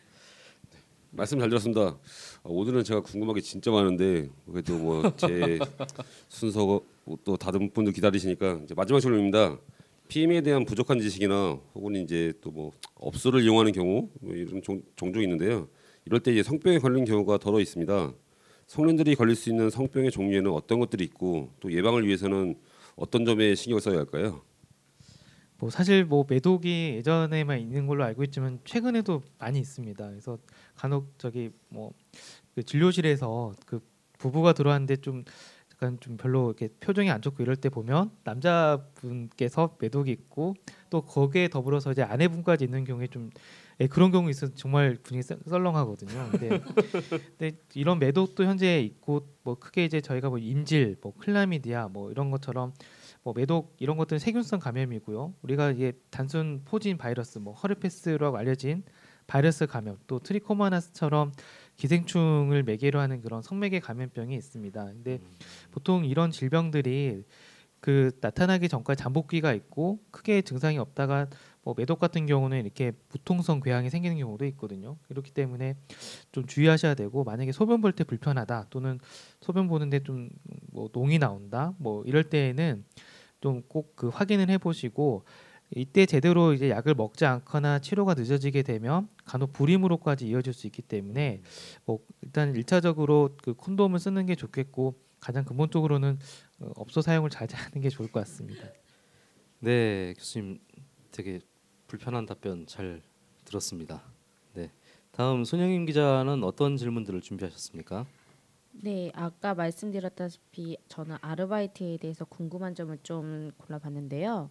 말씀 1.11 1.39
잘 1.39 1.49
들었습니다. 1.49 1.81
아, 1.81 1.97
오늘은 2.43 2.83
제가 2.83 3.01
궁금한 3.01 3.35
게 3.35 3.41
진짜 3.41 3.69
많은데 3.71 4.29
그래도 4.49 4.77
뭐 4.77 5.01
제 5.17 5.59
순서 6.29 6.81
또 7.25 7.35
다른 7.37 7.69
분들 7.71 7.93
기다리시니까 7.93 8.61
이제 8.63 8.73
마지막 8.75 8.99
질문입니다. 8.99 9.57
PM에 10.07 10.41
대한 10.41 10.65
부족한 10.65 10.99
지식이나 10.99 11.59
혹은 11.75 11.95
이제 11.95 12.33
또 12.41 12.51
뭐 12.51 12.71
업소를 12.95 13.43
이용하는 13.43 13.71
경우 13.71 14.09
뭐 14.21 14.33
이런 14.33 14.61
종, 14.61 14.81
종종 14.95 15.21
있는데요. 15.23 15.67
이럴 16.05 16.19
때 16.21 16.31
이제 16.31 16.43
성병에 16.43 16.79
걸린 16.79 17.05
경우가 17.05 17.37
더러 17.39 17.59
있습니다. 17.59 18.13
성인들이 18.67 19.15
걸릴 19.15 19.35
수 19.35 19.49
있는 19.49 19.69
성병의 19.69 20.11
종류에는 20.11 20.51
어떤 20.51 20.79
것들이 20.79 21.03
있고 21.05 21.49
또 21.59 21.71
예방을 21.73 22.07
위해서는 22.07 22.55
어떤 22.95 23.25
점에 23.25 23.53
신경을 23.55 23.81
써야 23.81 23.97
할까요? 23.97 24.41
뭐 25.57 25.69
사실 25.69 26.05
뭐 26.05 26.25
매독이 26.27 26.95
예전에만 26.97 27.59
있는 27.59 27.85
걸로 27.85 28.03
알고 28.03 28.23
있지만 28.23 28.59
최근에도 28.65 29.21
많이 29.37 29.59
있습니다. 29.59 30.09
그래서 30.09 30.37
간혹 30.75 31.13
저기 31.17 31.51
뭐 31.69 31.91
그 32.53 32.63
진료실에서 32.63 33.53
그 33.65 33.79
부부가 34.17 34.51
들어왔는데 34.51 34.97
좀 34.97 35.23
약간 35.73 35.97
좀 36.01 36.17
별로 36.17 36.47
이렇게 36.49 36.67
표정이 36.81 37.09
안 37.09 37.21
좋고 37.21 37.41
이럴 37.41 37.55
때 37.55 37.69
보면 37.69 38.11
남자분께서 38.25 39.77
매독이 39.79 40.11
있고 40.11 40.55
또 40.89 41.01
거기에 41.01 41.47
더불어서 41.47 41.91
이제 41.91 42.03
아내분까지 42.03 42.65
있는 42.65 42.83
경우에 42.83 43.07
좀 43.07 43.29
예, 43.79 43.87
그런 43.87 44.11
경우 44.11 44.29
있어서 44.29 44.53
정말 44.53 44.97
분위기 45.01 45.23
썰- 45.23 45.39
썰렁하거든요. 45.47 46.29
근데, 46.31 46.59
근데 47.37 47.57
이런 47.73 47.97
매독도 47.99 48.43
현재 48.43 48.79
있고 48.81 49.27
뭐 49.43 49.55
크게 49.55 49.85
이제 49.85 50.01
저희가 50.01 50.29
뭐 50.29 50.37
인질, 50.37 50.97
뭐 51.01 51.13
클라미디아 51.17 51.87
뭐 51.87 52.11
이런 52.11 52.29
것처럼 52.29 52.73
뭐 53.23 53.33
매독 53.35 53.75
이런 53.79 53.97
것들은 53.97 54.19
세균성 54.19 54.59
감염이고요. 54.59 55.33
우리가 55.41 55.71
이게 55.71 55.93
단순 56.11 56.61
포진 56.65 56.97
바이러스, 56.97 57.39
뭐 57.39 57.53
허르페스라고 57.53 58.37
알려진 58.37 58.83
바이러스 59.31 59.65
감염, 59.65 59.97
또 60.07 60.19
트리코모나스처럼 60.19 61.31
기생충을 61.77 62.63
매개로 62.63 62.99
하는 62.99 63.21
그런 63.21 63.41
성매개 63.41 63.79
감염병이 63.79 64.35
있습니다. 64.35 64.83
근데 64.83 65.19
보통 65.71 66.03
이런 66.03 66.31
질병들이 66.31 67.23
그 67.79 68.11
나타나기 68.19 68.67
전까지 68.67 69.01
잠복기가 69.01 69.53
있고 69.53 69.99
크게 70.11 70.41
증상이 70.41 70.77
없다가 70.79 71.27
뭐 71.63 71.73
매독 71.77 71.97
같은 71.97 72.25
경우는 72.25 72.59
이렇게 72.59 72.91
무통성 73.09 73.61
궤양이 73.61 73.89
생기는 73.89 74.17
경우도 74.17 74.45
있거든요. 74.47 74.97
그렇기 75.07 75.31
때문에 75.31 75.75
좀 76.33 76.45
주의하셔야 76.45 76.93
되고 76.93 77.23
만약에 77.23 77.53
소변 77.53 77.79
볼 77.79 77.93
때 77.93 78.03
불편하다 78.03 78.65
또는 78.69 78.99
소변 79.39 79.69
보는데 79.69 80.03
좀 80.03 80.29
뭐 80.73 80.89
농이 80.91 81.19
나온다 81.19 81.73
뭐 81.77 82.03
이럴 82.05 82.25
때에는 82.25 82.83
좀 83.39 83.63
꼭 83.69 83.95
그 83.95 84.09
확인을 84.09 84.49
해보시고 84.49 85.23
이때 85.75 86.05
제대로 86.05 86.53
이제 86.53 86.69
약을 86.69 86.95
먹지 86.95 87.25
않거나 87.25 87.79
치료가 87.79 88.13
늦어지게 88.13 88.61
되면 88.63 89.07
간혹 89.23 89.53
불임으로까지 89.53 90.27
이어질 90.27 90.53
수 90.53 90.67
있기 90.67 90.81
때문에 90.81 91.41
뭐 91.85 91.99
일단 92.21 92.53
일차적으로 92.55 93.37
그 93.41 93.53
콘돔을 93.53 93.99
쓰는 93.99 94.25
게 94.25 94.35
좋겠고 94.35 94.95
가장 95.19 95.45
근본적으로는 95.45 96.19
어, 96.59 96.71
업소 96.75 97.01
사용을 97.01 97.29
자제하는 97.29 97.81
게 97.81 97.89
좋을 97.89 98.11
것 98.11 98.19
같습니다. 98.21 98.67
네, 99.59 100.13
교수님 100.17 100.59
되게 101.11 101.39
불편한 101.87 102.25
답변 102.25 102.65
잘 102.65 103.01
들었습니다. 103.45 104.03
네. 104.53 104.71
다음 105.11 105.43
손영임 105.43 105.85
기자는 105.85 106.43
어떤 106.43 106.77
질문들을 106.77 107.21
준비하셨습니까? 107.21 108.05
네, 108.71 109.11
아까 109.13 109.53
말씀드렸다시피 109.53 110.77
저는 110.87 111.17
아르바이트에 111.21 111.97
대해서 111.97 112.25
궁금한 112.25 112.73
점을 112.73 112.97
좀 113.03 113.51
골라봤는데요. 113.57 114.49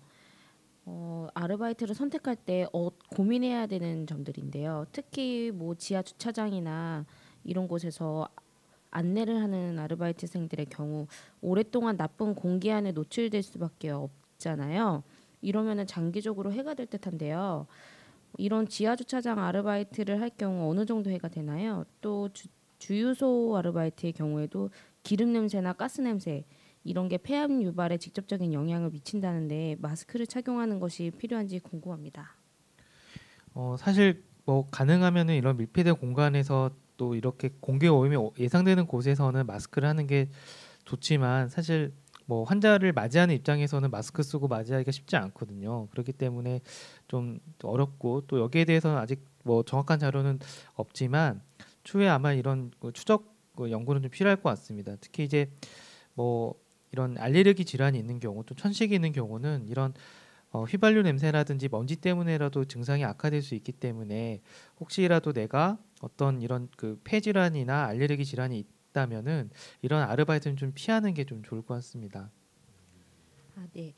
어, 0.84 1.28
아르바이트를 1.34 1.94
선택할 1.94 2.36
때 2.36 2.66
어, 2.72 2.90
고민해야 3.14 3.66
되는 3.66 4.06
점들인데요. 4.06 4.86
특히 4.92 5.50
뭐 5.54 5.74
지하 5.74 6.02
주차장이나 6.02 7.06
이런 7.44 7.68
곳에서 7.68 8.28
안내를 8.90 9.40
하는 9.40 9.78
아르바이트생들의 9.78 10.66
경우 10.66 11.06
오랫동안 11.40 11.96
나쁜 11.96 12.34
공기 12.34 12.72
안에 12.72 12.92
노출될 12.92 13.42
수밖에 13.42 13.90
없잖아요. 13.90 15.02
이러면은 15.42 15.86
장기적으로 15.86 16.52
해가 16.52 16.74
될 16.74 16.86
듯한데요. 16.86 17.66
이런 18.38 18.66
지하 18.68 18.96
주차장 18.96 19.38
아르바이트를 19.38 20.20
할 20.20 20.30
경우 20.30 20.70
어느 20.70 20.86
정도 20.86 21.10
해가 21.10 21.28
되나요? 21.28 21.84
또 22.00 22.28
주, 22.32 22.48
주유소 22.78 23.56
아르바이트의 23.56 24.12
경우에도 24.12 24.70
기름 25.02 25.32
냄새나 25.32 25.72
가스 25.72 26.00
냄새 26.00 26.44
이런 26.84 27.08
게 27.08 27.18
폐암 27.18 27.62
유발에 27.62 27.98
직접적인 27.98 28.52
영향을 28.52 28.90
미친다는데 28.90 29.76
마스크를 29.80 30.26
착용하는 30.26 30.80
것이 30.80 31.10
필요한지 31.18 31.58
궁금합니다. 31.60 32.36
어, 33.54 33.76
사실 33.78 34.22
뭐 34.44 34.68
가능하면은 34.70 35.34
이런 35.34 35.56
밀폐된 35.56 35.96
공간에서 35.96 36.70
또 36.96 37.14
이렇게 37.14 37.50
공기 37.60 37.88
오염이 37.88 38.16
오- 38.16 38.32
예상되는 38.38 38.86
곳에서는 38.86 39.46
마스크를 39.46 39.88
하는 39.88 40.06
게 40.06 40.30
좋지만 40.84 41.48
사실 41.48 41.92
뭐 42.26 42.44
환자를 42.44 42.92
맞이하는 42.92 43.34
입장에서는 43.34 43.90
마스크 43.90 44.22
쓰고 44.22 44.48
맞이하기가 44.48 44.92
쉽지 44.92 45.16
않거든요. 45.16 45.88
그렇기 45.90 46.12
때문에 46.12 46.60
좀 47.08 47.40
어렵고 47.62 48.22
또 48.28 48.38
여기에 48.38 48.66
대해서는 48.66 48.98
아직 48.98 49.24
뭐 49.44 49.62
정확한 49.64 49.98
자료는 49.98 50.38
없지만 50.74 51.42
추후에 51.82 52.08
아마 52.08 52.32
이런 52.32 52.70
그 52.80 52.92
추적 52.92 53.34
그 53.56 53.70
연구는 53.70 54.02
좀 54.02 54.10
필요할 54.10 54.36
것 54.36 54.48
같습니다. 54.50 54.94
특히 55.00 55.24
이제 55.24 55.50
뭐 56.14 56.54
이런 56.92 57.16
알레르기 57.18 57.64
질환이 57.64 57.98
있는 57.98 58.18
경우 58.20 58.44
또 58.44 58.54
천식이 58.54 58.94
있는 58.94 59.12
경우는 59.12 59.66
이런 59.68 59.94
어, 60.52 60.64
휘발유 60.64 61.02
냄새라든지 61.02 61.68
먼지 61.68 61.94
때문에라도 61.96 62.64
증상이 62.64 63.04
악화될 63.04 63.40
수 63.42 63.54
있기 63.54 63.70
때문에 63.72 64.42
혹시라도 64.80 65.32
내가 65.32 65.78
어떤 66.00 66.40
이런 66.42 66.68
그 66.76 67.00
폐질환이나 67.04 67.84
알레르기 67.86 68.24
질환이 68.24 68.64
있다면은 68.90 69.50
이런 69.82 70.02
아르바이트는 70.02 70.56
좀 70.56 70.72
피하는 70.74 71.14
게 71.14 71.24
좀 71.24 71.42
좋을 71.44 71.62
것 71.62 71.74
같습니다. 71.74 72.30
아, 73.56 73.66
네. 73.72 73.94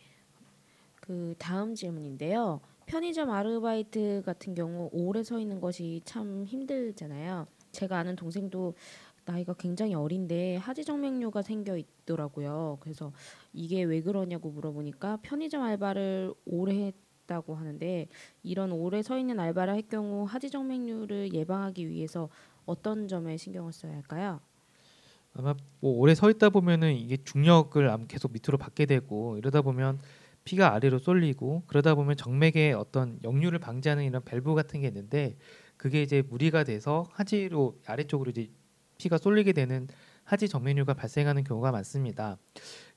그 1.00 1.34
다음 1.38 1.74
질문인데요. 1.74 2.60
편의점 2.86 3.30
아르바이트 3.30 4.22
같은 4.26 4.54
경우 4.54 4.90
오래 4.92 5.22
서 5.22 5.38
있는 5.38 5.60
것이 5.60 6.02
참 6.04 6.44
힘들잖아요. 6.46 7.46
제가 7.72 7.98
아는 7.98 8.16
동생도 8.16 8.74
나이가 9.24 9.54
굉장히 9.54 9.94
어린데 9.94 10.56
하지정맥류가 10.56 11.42
생겨 11.42 11.76
있더라고요. 11.76 12.78
그래서 12.80 13.12
이게 13.52 13.82
왜 13.82 14.00
그러냐고 14.00 14.50
물어보니까 14.50 15.18
편의점 15.22 15.62
알바를 15.62 16.34
오래 16.44 16.92
했다고 17.22 17.54
하는데 17.54 18.08
이런 18.42 18.72
오래 18.72 19.02
서 19.02 19.18
있는 19.18 19.38
알바를 19.38 19.72
할 19.72 19.82
경우 19.82 20.24
하지정맥류를 20.24 21.32
예방하기 21.34 21.88
위해서 21.88 22.28
어떤 22.66 23.08
점에 23.08 23.36
신경을 23.36 23.72
써야 23.72 23.92
할까요? 23.92 24.40
아마 25.34 25.54
뭐 25.80 25.92
오래 25.98 26.14
서 26.14 26.30
있다 26.30 26.50
보면은 26.50 26.94
이게 26.94 27.16
중력을 27.16 28.06
계속 28.06 28.32
밑으로 28.32 28.58
받게 28.58 28.86
되고 28.86 29.38
이러다 29.38 29.62
보면 29.62 29.98
피가 30.44 30.74
아래로 30.74 30.98
쏠리고 30.98 31.62
그러다 31.66 31.94
보면 31.94 32.16
정맥에 32.16 32.72
어떤 32.72 33.18
역류를 33.22 33.58
방지하는 33.58 34.04
이런 34.04 34.22
밸브 34.24 34.54
같은 34.54 34.80
게 34.80 34.88
있는데 34.88 35.36
그게 35.76 36.02
이제 36.02 36.22
무리가 36.22 36.64
돼서 36.64 37.06
하지로 37.12 37.78
아래쪽으로 37.86 38.30
이제 38.30 38.50
피가 39.02 39.18
쏠리게 39.18 39.52
되는 39.52 39.88
하지 40.24 40.48
정맥류가 40.48 40.94
발생하는 40.94 41.42
경우가 41.44 41.72
많습니다. 41.72 42.38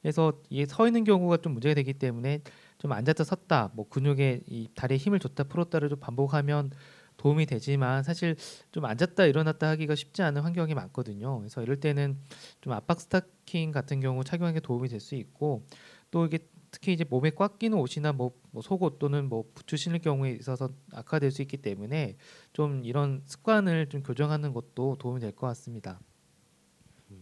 그래서 0.02 0.34
이게 0.50 0.66
서 0.66 0.86
있는 0.88 1.04
경우가 1.04 1.38
좀 1.38 1.54
문제가 1.54 1.74
되기 1.74 1.94
때문에 1.94 2.42
좀 2.78 2.92
앉았다 2.92 3.24
섰다 3.24 3.72
뭐 3.74 3.88
근육에 3.90 4.42
이 4.48 4.68
다리에 4.76 4.98
힘을 4.98 5.20
줬다 5.20 5.46
풀었다를 5.46 5.90
좀 5.90 6.00
반복하면 6.00 6.72
도움이 7.18 7.46
되지만 7.48 8.04
사실 8.04 8.36
좀 8.72 8.86
앉았다 8.86 9.26
일어났다 9.26 9.70
하기가 9.70 9.96
쉽지 9.96 10.22
않은 10.22 10.42
환경이 10.42 10.74
많거든요. 10.76 11.40
그래서 11.40 11.64
이럴 11.64 11.80
때는 11.80 12.18
좀 12.62 12.74
압박 12.74 13.00
스타킹 13.02 13.72
같은 13.72 14.00
경우 14.02 14.24
착용하는 14.24 14.54
게 14.54 14.60
도움이 14.60 14.90
될 14.90 15.00
수 15.00 15.16
있고 15.16 15.66
또 16.12 16.26
이게 16.26 16.40
특히 16.76 16.92
이제 16.92 17.06
몸에 17.06 17.30
꽉 17.30 17.58
끼는 17.58 17.78
옷이나 17.78 18.12
뭐, 18.12 18.34
뭐 18.52 18.62
속옷 18.62 19.00
또는 19.00 19.30
뭐 19.30 19.46
부츠 19.54 19.78
신을 19.78 20.00
경우에 20.00 20.32
있어서 20.32 20.70
악화될 20.92 21.32
수 21.32 21.42
있기 21.42 21.56
때문에 21.56 22.18
좀 22.52 22.84
이런 22.84 23.22
습관을 23.26 23.88
좀 23.88 24.04
교정하는 24.04 24.52
것도 24.52 24.98
도움이 25.00 25.22
될 25.22 25.32
것 25.32 25.48
같습니다. 25.48 26.02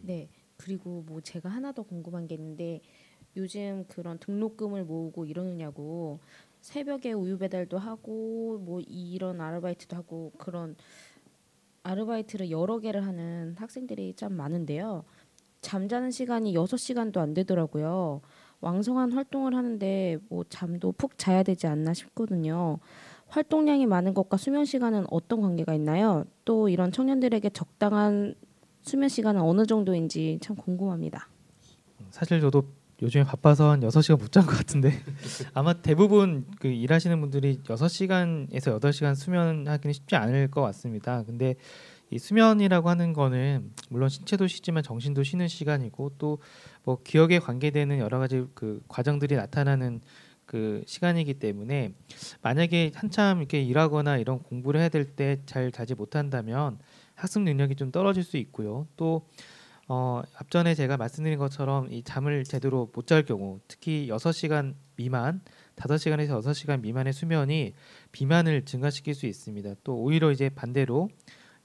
네. 0.01 0.27
그리고 0.57 1.03
뭐 1.05 1.21
제가 1.21 1.49
하나 1.49 1.71
더 1.71 1.83
궁금한 1.83 2.25
게 2.27 2.33
있는데 2.33 2.81
요즘 3.37 3.85
그런 3.87 4.17
등록금을 4.17 4.85
모으고 4.85 5.25
이러느냐고 5.25 6.19
새벽에 6.61 7.11
우유 7.11 7.37
배달도 7.37 7.77
하고 7.77 8.57
뭐 8.59 8.81
이런 8.81 9.39
아르바이트도 9.39 9.95
하고 9.95 10.31
그런 10.39 10.75
아르바이트를 11.83 12.49
여러 12.49 12.79
개를 12.79 13.05
하는 13.05 13.55
학생들이 13.59 14.15
참 14.15 14.33
많은데요. 14.33 15.03
잠자는 15.61 16.09
시간이 16.09 16.55
6시간도 16.55 17.17
안 17.17 17.35
되더라고요. 17.35 18.21
왕성한 18.63 19.11
활동을 19.11 19.55
하는데 19.55 20.17
뭐 20.29 20.43
잠도 20.49 20.91
푹 20.93 21.17
자야 21.17 21.43
되지 21.43 21.67
않나 21.67 21.93
싶거든요. 21.93 22.79
활동량이 23.27 23.85
많은 23.87 24.13
것과 24.13 24.37
수면 24.37 24.63
시간은 24.65 25.05
어떤 25.09 25.41
관계가 25.41 25.73
있나요? 25.73 26.23
또 26.45 26.69
이런 26.69 26.91
청년들에게 26.91 27.49
적당한 27.49 28.35
수면 28.81 29.09
시간은 29.09 29.41
어느 29.41 29.65
정도인지 29.65 30.39
참 30.41 30.55
궁금합니다. 30.55 31.27
사실 32.11 32.39
저도 32.41 32.63
요즘에 33.01 33.23
바빠서 33.23 33.71
한 33.71 33.81
6시간 33.81 34.17
못 34.19 34.31
잔 34.31 34.45
것 34.45 34.55
같은데 34.57 34.91
아마 35.53 35.73
대부분 35.73 36.45
그 36.59 36.67
일하시는 36.67 37.19
분들이 37.19 37.59
6시간에서 37.63 38.79
8시간 38.79 39.15
수면하기는 39.15 39.93
쉽지 39.93 40.15
않을 40.15 40.49
것 40.51 40.61
같습니다. 40.61 41.23
근데 41.23 41.55
이 42.13 42.19
수면이라고 42.19 42.89
하는 42.89 43.13
거는 43.13 43.71
물론 43.89 44.09
신체도 44.09 44.47
쉬지만 44.47 44.83
정신도 44.83 45.23
쉬는 45.23 45.47
시간이고 45.47 46.13
또 46.17 46.37
뭐 46.85 46.97
기억에 47.03 47.39
관계되는 47.39 47.97
여러 47.99 48.19
가지 48.19 48.45
그 48.53 48.81
과정들이 48.89 49.35
나타나는 49.35 50.01
그 50.45 50.83
시간이기 50.85 51.35
때문에 51.35 51.93
만약에 52.41 52.91
한참 52.93 53.37
이렇게 53.39 53.61
일하거나 53.61 54.17
이런 54.17 54.39
공부를 54.39 54.81
해야 54.81 54.89
될 54.89 55.15
때 55.15 55.37
잘 55.45 55.71
자지 55.71 55.95
못한다면 55.95 56.77
학습 57.15 57.41
능력이 57.43 57.75
좀 57.75 57.91
떨어질 57.91 58.23
수 58.23 58.35
있고요. 58.37 58.85
또 58.97 59.25
어, 59.87 60.21
앞전에 60.35 60.75
제가 60.75 60.97
말씀드린 60.97 61.37
것처럼 61.37 61.91
이 61.91 62.03
잠을 62.03 62.43
제대로 62.43 62.89
못 62.93 63.05
잘 63.07 63.23
경우 63.23 63.59
특히 63.67 64.07
6시간 64.09 64.75
미만, 64.97 65.41
5시간에서 65.77 66.41
6시간 66.41 66.81
미만의 66.81 67.13
수면이 67.13 67.73
비만을 68.11 68.65
증가시킬 68.65 69.13
수 69.15 69.25
있습니다. 69.25 69.75
또 69.83 69.95
오히려 69.97 70.31
이제 70.31 70.49
반대로 70.49 71.09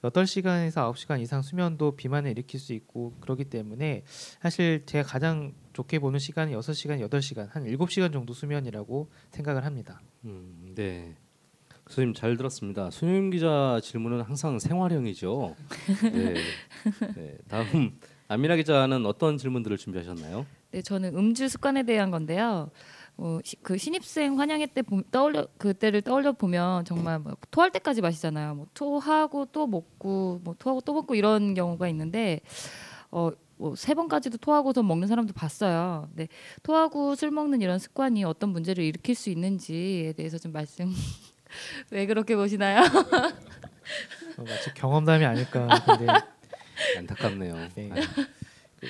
8시간에서 0.03 0.93
9시간 0.93 1.21
이상 1.21 1.41
수면도 1.41 1.95
비만을 1.95 2.31
일으킬 2.31 2.59
수 2.59 2.73
있고 2.73 3.13
그렇기 3.19 3.45
때문에 3.45 4.03
사실 4.41 4.83
제가 4.85 5.07
가장 5.07 5.53
좋게 5.73 5.99
보는 5.99 6.19
시간이 6.19 6.53
6시간, 6.53 6.99
8시간, 7.09 7.49
한 7.51 7.65
7시간 7.65 8.13
정도 8.13 8.33
수면이라고 8.33 9.09
생각을 9.31 9.65
합니다. 9.65 10.01
음, 10.25 10.73
네. 10.75 11.15
교수님 11.85 12.13
잘 12.13 12.37
들었습니다. 12.37 12.91
손님 12.91 13.31
기자 13.31 13.79
질문은 13.81 14.21
항상 14.21 14.59
생활형이죠. 14.59 15.55
네. 16.13 16.33
네. 17.15 17.37
다음 17.47 17.97
안미라 18.27 18.57
기자는 18.57 19.07
어떤 19.07 19.37
질문들을 19.37 19.75
준비하셨나요? 19.77 20.45
네, 20.71 20.83
저는 20.83 21.17
음주 21.17 21.49
습관에 21.49 21.81
대한 21.83 22.11
건데요. 22.11 22.69
어, 23.21 23.39
시, 23.43 23.57
그 23.57 23.77
신입생 23.77 24.39
환영회 24.39 24.67
때 24.67 24.81
보, 24.81 25.01
떠올려 25.11 25.45
그때를 25.57 26.01
떠올려 26.01 26.31
보면 26.31 26.85
정말 26.85 27.19
뭐 27.19 27.35
토할 27.51 27.69
때까지 27.71 28.01
마시잖아요. 28.01 28.55
뭐 28.55 28.67
토하고 28.73 29.47
또 29.47 29.67
먹고 29.67 30.39
뭐 30.43 30.55
토하고 30.57 30.79
또 30.81 30.93
먹고 30.93 31.15
이런 31.15 31.53
경우가 31.53 31.87
있는데 31.89 32.41
어. 33.11 33.31
뭐 33.57 33.75
세 33.75 33.93
번까지도 33.93 34.37
토하고서 34.37 34.83
먹는 34.83 35.09
사람도 35.09 35.33
봤어요. 35.33 36.07
네, 36.13 36.29
토하고 36.63 37.15
술 37.15 37.29
먹는 37.29 37.59
이런 37.59 37.77
습관이 37.77 38.23
어떤 38.23 38.51
문제를 38.51 38.85
일으킬 38.85 39.15
수 39.15 39.29
있는지에 39.29 40.13
대해서 40.13 40.37
좀 40.37 40.53
말씀. 40.53 40.93
왜 41.91 42.05
그렇게 42.05 42.37
보시나요? 42.37 42.79
어, 42.79 44.43
마치 44.43 44.73
경험담이 44.73 45.25
아닐까. 45.25 45.67
근데 45.85 46.07
안타깝네요. 46.99 47.67
네. 47.75 47.89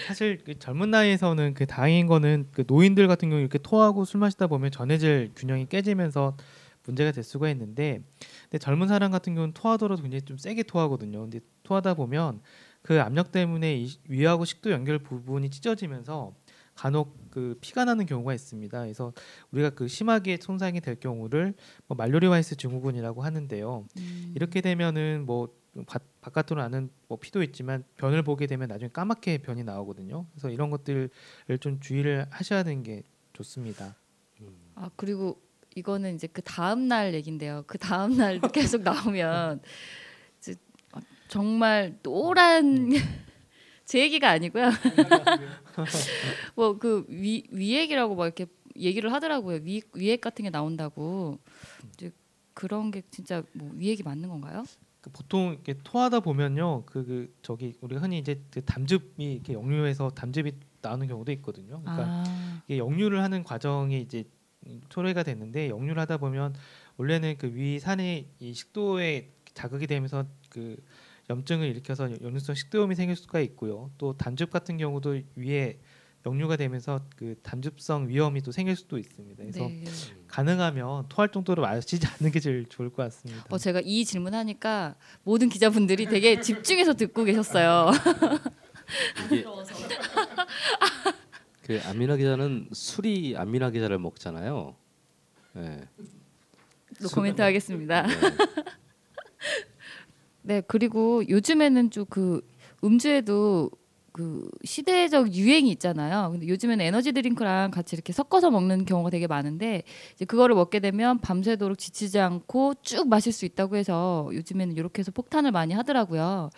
사실 0.07 0.39
그 0.43 0.57
젊은 0.57 0.91
나이에서는 0.91 1.53
그 1.53 1.65
다행인 1.65 2.07
거는 2.07 2.47
그 2.51 2.63
노인들 2.67 3.07
같은 3.07 3.29
경우 3.29 3.41
이렇게 3.41 3.57
토하고 3.57 4.05
술 4.05 4.19
마시다 4.19 4.47
보면 4.47 4.71
전해질 4.71 5.31
균형이 5.35 5.67
깨지면서 5.67 6.37
문제가 6.85 7.11
될 7.11 7.23
수가 7.23 7.49
있는데 7.51 8.01
근데 8.43 8.57
젊은 8.57 8.87
사람 8.87 9.11
같은 9.11 9.35
경우는 9.35 9.53
토하더라도 9.53 10.01
굉장히 10.01 10.21
좀 10.23 10.37
세게 10.37 10.63
토하거든요. 10.63 11.21
근데 11.21 11.39
토하다 11.63 11.93
보면 11.95 12.41
그 12.81 13.01
압력 13.01 13.31
때문에 13.31 13.77
이 13.77 13.89
위하고 14.07 14.45
식도 14.45 14.71
연결 14.71 14.99
부분이 14.99 15.49
찢어지면서 15.49 16.33
간혹 16.75 17.29
그 17.29 17.57
피가 17.59 17.83
나는 17.85 18.05
경우가 18.05 18.33
있습니다. 18.33 18.81
그래서 18.81 19.11
우리가 19.51 19.71
그 19.71 19.87
심하게 19.87 20.37
손상이 20.41 20.79
될 20.79 20.95
경우를 20.95 21.53
뭐 21.87 21.95
말로리와이스 21.97 22.55
증후군이라고 22.55 23.21
하는데요. 23.21 23.85
음. 23.97 24.33
이렇게 24.33 24.61
되면은 24.61 25.25
뭐 25.25 25.49
바, 25.85 25.99
바깥으로 26.21 26.61
나는 26.61 26.89
뭐 27.07 27.17
피도 27.19 27.43
있지만 27.43 27.83
변을 27.97 28.23
보게 28.23 28.47
되면 28.47 28.67
나중에 28.67 28.89
까맣게 28.91 29.39
변이 29.39 29.63
나오거든요. 29.63 30.25
그래서 30.31 30.49
이런 30.49 30.69
것들을 30.69 31.09
좀 31.59 31.79
주의를 31.79 32.25
하셔야 32.29 32.63
되는 32.63 32.83
게 32.83 33.03
좋습니다. 33.33 33.95
아 34.75 34.89
그리고 34.95 35.41
이거는 35.75 36.15
이제 36.15 36.27
그 36.27 36.41
다음 36.41 36.87
날 36.87 37.13
얘긴데요. 37.13 37.63
그 37.67 37.77
다음 37.77 38.17
날도 38.17 38.47
계속 38.51 38.81
나오면 38.81 39.61
정말 41.27 41.99
노란 42.01 42.89
제 43.85 43.99
얘기가 43.99 44.29
아니고요. 44.29 44.69
뭐 46.55 46.77
그 46.79 47.05
위 47.09 47.43
위액이라고 47.51 48.15
막 48.15 48.25
이렇게 48.25 48.47
얘기를 48.75 49.11
하더라고요. 49.13 49.59
위 49.63 49.81
위액 49.93 50.21
같은 50.21 50.43
게 50.43 50.49
나온다고. 50.49 51.37
이제 51.93 52.11
그런 52.53 52.89
게 52.91 53.03
진짜 53.11 53.43
뭐 53.53 53.71
위액이 53.75 54.03
맞는 54.03 54.27
건가요? 54.29 54.63
그 55.01 55.09
보통 55.11 55.53
이렇게 55.53 55.75
토하다 55.83 56.19
보면요, 56.21 56.83
그, 56.85 57.05
그 57.05 57.33
저기 57.41 57.73
우리가 57.81 58.01
흔히 58.01 58.19
이제 58.19 58.41
그 58.51 58.63
담즙이 58.63 59.15
이렇게 59.17 59.53
역류해서 59.53 60.09
담즙이 60.09 60.51
나오는 60.81 61.07
경우도 61.07 61.31
있거든요. 61.33 61.81
그러니까 61.81 62.03
아, 62.07 62.61
이게 62.67 62.77
역류를 62.77 63.21
하는 63.21 63.43
과정이 63.43 64.01
이제 64.01 64.25
초래가 64.89 65.23
됐는데 65.23 65.69
역류를 65.69 65.99
하다 65.99 66.17
보면 66.17 66.53
원래는 66.97 67.37
그 67.37 67.53
위산이 67.53 68.27
이 68.39 68.53
식도에 68.53 69.31
자극이 69.53 69.87
되면서 69.87 70.25
그 70.49 70.77
염증을 71.29 71.67
일으켜서 71.67 72.11
역류성 72.21 72.55
식도염이 72.55 72.95
생길 72.95 73.15
수가 73.15 73.39
있고요. 73.41 73.91
또 73.97 74.17
담즙 74.17 74.49
같은 74.49 74.77
경우도 74.77 75.21
위에 75.35 75.79
역류가 76.25 76.57
되면서 76.57 77.01
그 77.15 77.35
담즙성 77.43 78.09
위험이 78.09 78.41
또 78.41 78.51
생길 78.51 78.75
수도 78.75 78.97
있습니다. 78.97 79.41
그래서 79.41 79.59
네. 79.59 79.83
가능하면 80.27 81.05
토할 81.07 81.29
정도로 81.29 81.61
마시지 81.61 82.05
않는 82.05 82.31
게 82.31 82.39
제일 82.39 82.65
좋을 82.67 82.89
것 82.89 83.03
같습니다. 83.03 83.45
어 83.49 83.57
제가 83.57 83.81
이 83.83 84.03
질문하니까 84.03 84.95
모든 85.23 85.47
기자분들이 85.49 86.05
되게 86.07 86.41
집중해서 86.41 86.93
듣고 86.95 87.23
계셨어요. 87.23 87.91
이게 89.25 89.45
그 91.63 91.79
안미라 91.85 92.17
기자는 92.17 92.69
술이 92.73 93.35
안미라 93.37 93.69
기자를 93.71 93.99
먹잖아요. 93.99 94.75
네. 95.53 95.87
또 97.01 97.07
코멘트 97.09 97.41
하겠습니다. 97.41 98.05
네. 98.07 98.13
네 100.41 100.61
그리고 100.67 101.27
요즘에는 101.29 101.91
좀 101.91 102.05
그 102.09 102.41
음주에도 102.83 103.69
그 104.19 104.45
시대적 104.65 105.33
유행이 105.33 105.69
있잖아요. 105.71 106.31
근데 106.31 106.49
요즘에는 106.49 106.83
에너지 106.83 107.13
드링크랑 107.13 107.71
같이 107.71 107.95
이렇게 107.95 108.11
섞어서 108.11 108.51
먹는 108.51 108.83
경우가 108.83 109.11
되게 109.11 109.27
많은데 109.27 109.83
이제 110.13 110.25
그거를 110.25 110.55
먹게 110.55 110.81
되면 110.81 111.19
밤새도록 111.19 111.77
지치지 111.77 112.19
않고 112.19 112.73
쭉 112.81 113.07
마실 113.07 113.31
수 113.31 113.45
있다고 113.45 113.77
해서 113.77 114.29
요즘에는 114.33 114.75
이렇게 114.75 114.99
해서 114.99 115.11
폭탄을 115.13 115.53
많이 115.53 115.73
하더라고요. 115.73 116.49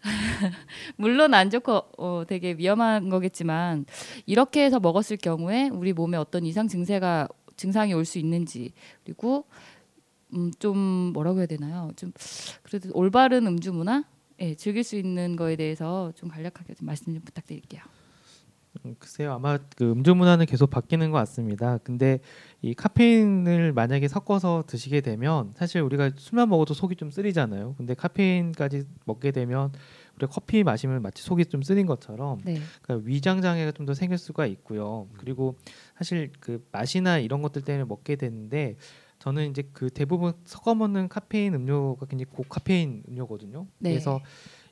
물론 0.96 1.34
안 1.34 1.50
좋고 1.50 1.82
어, 1.98 2.22
되게 2.28 2.52
위험한 2.52 3.08
거겠지만 3.08 3.84
이렇게 4.26 4.64
해서 4.64 4.78
먹었을 4.78 5.16
경우에 5.16 5.70
우리 5.72 5.92
몸에 5.92 6.16
어떤 6.18 6.46
이상 6.46 6.68
증세가 6.68 7.26
증상이 7.56 7.94
올 7.94 8.04
수 8.04 8.20
있는지 8.20 8.70
그리고 9.02 9.44
음, 10.34 10.52
좀 10.60 10.78
뭐라고 10.78 11.40
해야 11.40 11.46
되나요? 11.46 11.90
좀 11.96 12.12
그래도 12.62 12.90
올바른 12.94 13.44
음주 13.48 13.72
문화, 13.72 14.04
예, 14.40 14.54
즐길 14.54 14.84
수 14.84 14.96
있는 14.96 15.36
거에 15.36 15.56
대해서 15.56 16.12
좀 16.14 16.28
간략하게 16.28 16.74
좀 16.74 16.86
말씀 16.86 17.12
좀 17.12 17.22
부탁드릴게요. 17.22 17.82
음, 18.86 18.94
글쎄요 19.00 19.32
아마 19.32 19.58
그 19.76 19.90
음주 19.90 20.14
문화는 20.14 20.46
계속 20.46 20.70
바뀌는 20.70 21.10
것 21.10 21.18
같습니다. 21.18 21.78
근데 21.78 22.20
이 22.62 22.72
카페인을 22.72 23.72
만약에 23.72 24.06
섞어서 24.06 24.62
드시게 24.66 25.00
되면 25.00 25.52
사실 25.56 25.80
우리가 25.82 26.12
술만 26.16 26.48
먹어도 26.48 26.72
속이 26.72 26.94
좀 26.96 27.10
쓰리잖아요. 27.10 27.74
근데 27.76 27.94
카페인까지 27.94 28.84
먹게 29.06 29.32
되면 29.32 29.72
우리가 30.16 30.32
커피 30.32 30.62
마시면 30.62 31.02
마치 31.02 31.22
속이 31.24 31.46
좀 31.46 31.62
쓰린 31.62 31.84
것처럼 31.86 32.38
네, 32.44 32.60
그러니까 32.82 33.06
위장 33.08 33.42
장애가 33.42 33.72
좀 33.72 33.86
더 33.86 33.94
생길 33.94 34.18
수가 34.18 34.46
있고요. 34.46 35.08
그리고 35.18 35.56
사실 35.98 36.30
그 36.38 36.64
맛이나 36.70 37.18
이런 37.18 37.42
것들 37.42 37.62
때문에 37.62 37.84
먹게 37.88 38.14
되는데 38.16 38.76
저는 39.20 39.50
이제 39.50 39.62
그 39.72 39.90
대부분 39.90 40.32
섞어 40.44 40.74
먹는 40.74 41.08
카페인 41.08 41.54
음료가 41.54 42.06
굉장히 42.06 42.30
고카페인 42.32 43.04
음료거든요. 43.08 43.66
네. 43.78 43.90
그래서 43.90 44.22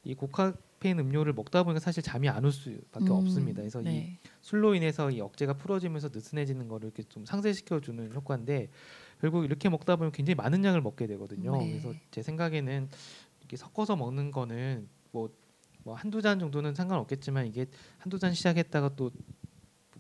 이 0.04 0.14
고카페인 0.14 0.98
음료를 0.98 1.34
먹다 1.34 1.62
보니까 1.64 1.80
사실 1.80 2.02
잠이 2.02 2.28
안 2.30 2.44
올 2.46 2.50
수밖에 2.50 3.06
음, 3.06 3.12
없습니다. 3.12 3.60
그래서 3.60 3.82
이 3.82 3.84
네. 3.84 4.18
술로 4.40 4.74
인해서 4.74 5.10
이 5.10 5.20
억제가 5.20 5.54
풀어지면서 5.54 6.08
느슨해지는 6.12 6.66
거를 6.68 6.86
이렇게 6.86 7.02
좀 7.02 7.26
상쇄시켜 7.26 7.80
주는 7.80 8.10
효과인데 8.12 8.70
결국 9.20 9.44
이렇게 9.44 9.68
먹다 9.68 9.96
보면 9.96 10.12
굉장히 10.12 10.34
많은 10.36 10.64
양을 10.64 10.80
먹게 10.80 11.06
되거든요. 11.08 11.52
네. 11.58 11.68
그래서 11.68 11.94
제 12.10 12.22
생각에는 12.22 12.88
이렇게 13.40 13.56
섞어서 13.58 13.96
먹는 13.96 14.30
거는 14.30 14.88
뭐, 15.12 15.28
뭐 15.84 15.94
한두 15.94 16.22
잔 16.22 16.38
정도는 16.38 16.74
상관없겠지만 16.74 17.46
이게 17.46 17.66
한두 17.98 18.18
잔 18.18 18.32
시작했다가 18.32 18.96
또 18.96 19.10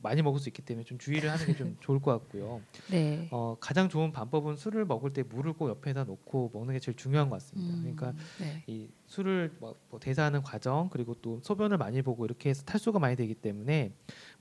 많이 0.02 0.22
먹을 0.22 0.40
수 0.40 0.48
있기 0.48 0.62
때문에 0.62 0.84
좀 0.84 0.98
주의를 0.98 1.30
하는 1.30 1.46
게 1.46 1.54
좀 1.54 1.76
좋을 1.80 2.00
것 2.00 2.12
같고요. 2.12 2.62
네. 2.88 3.26
어, 3.30 3.56
가장 3.60 3.88
좋은 3.88 4.12
방법은 4.12 4.56
술을 4.56 4.84
먹을 4.84 5.12
때 5.12 5.22
물을 5.22 5.52
꼭 5.52 5.68
옆에다 5.68 6.04
놓고 6.04 6.50
먹는 6.54 6.74
게 6.74 6.80
제일 6.80 6.96
중요한 6.96 7.28
것 7.28 7.36
같습니다. 7.36 7.74
음, 7.74 7.78
그러니까 7.80 8.14
네. 8.38 8.62
이 8.66 8.88
술을 9.06 9.56
뭐, 9.60 9.74
뭐 9.90 9.98
대사하는 10.00 10.42
과정 10.42 10.88
그리고 10.90 11.14
또 11.14 11.40
소변을 11.42 11.78
많이 11.78 12.00
보고 12.02 12.24
이렇게 12.24 12.50
해서 12.50 12.62
탈수가 12.64 12.98
많이 12.98 13.16
되기 13.16 13.34
때문에 13.34 13.92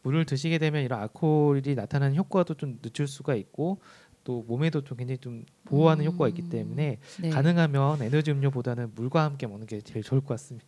물을 0.04 0.26
드시게 0.26 0.58
되면 0.58 0.84
이런 0.84 1.00
알코올이 1.02 1.76
나타나는 1.76 2.15
효과도 2.15 2.54
좀 2.54 2.80
늦출 2.82 3.08
수가 3.08 3.36
있고 3.36 3.82
또 4.24 4.43
몸에도 4.43 4.84
좀 4.84 4.98
굉장히 4.98 5.17
좀 5.20 5.46
보호하는 5.65 6.06
음, 6.06 6.12
효과가 6.12 6.28
있기 6.30 6.50
때문에 6.50 7.00
네. 7.22 7.30
가능하면 7.30 8.02
에너지 8.02 8.32
음료보다는 8.32 8.91
물과 8.96 9.24
함께 9.24 9.48
먹는 9.48 9.67
게 9.67 9.80
제일 9.82 10.04
좋을 10.04 10.22
것 10.22 10.28
같습니다. 10.30 10.67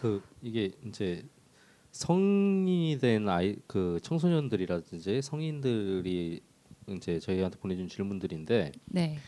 그 0.00 0.22
이게 0.42 0.70
이제 0.84 1.24
성인이 1.92 2.98
된 3.00 3.28
아이 3.28 3.56
그 3.66 3.98
청소년들이라든지 4.02 5.22
성인들이 5.22 6.40
이제 6.88 7.18
저희한테 7.18 7.58
보내준 7.58 7.88
질문들인데 7.88 8.72
네. 8.86 9.18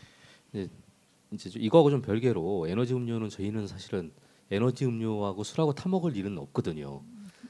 이제 1.31 1.49
좀 1.49 1.61
이거하고 1.61 1.89
좀 1.89 2.01
별개로 2.01 2.67
에너지 2.67 2.93
음료는 2.93 3.29
저희는 3.29 3.67
사실은 3.67 4.11
에너지 4.49 4.85
음료하고 4.85 5.43
술하고 5.43 5.73
타 5.73 5.89
먹을 5.89 6.15
일은 6.15 6.37
없거든요. 6.37 7.01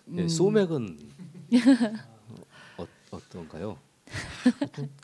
네, 0.05 0.23
음. 0.23 0.27
소맥은 0.27 0.99
어, 2.77 2.87
어떤가요? 3.11 3.77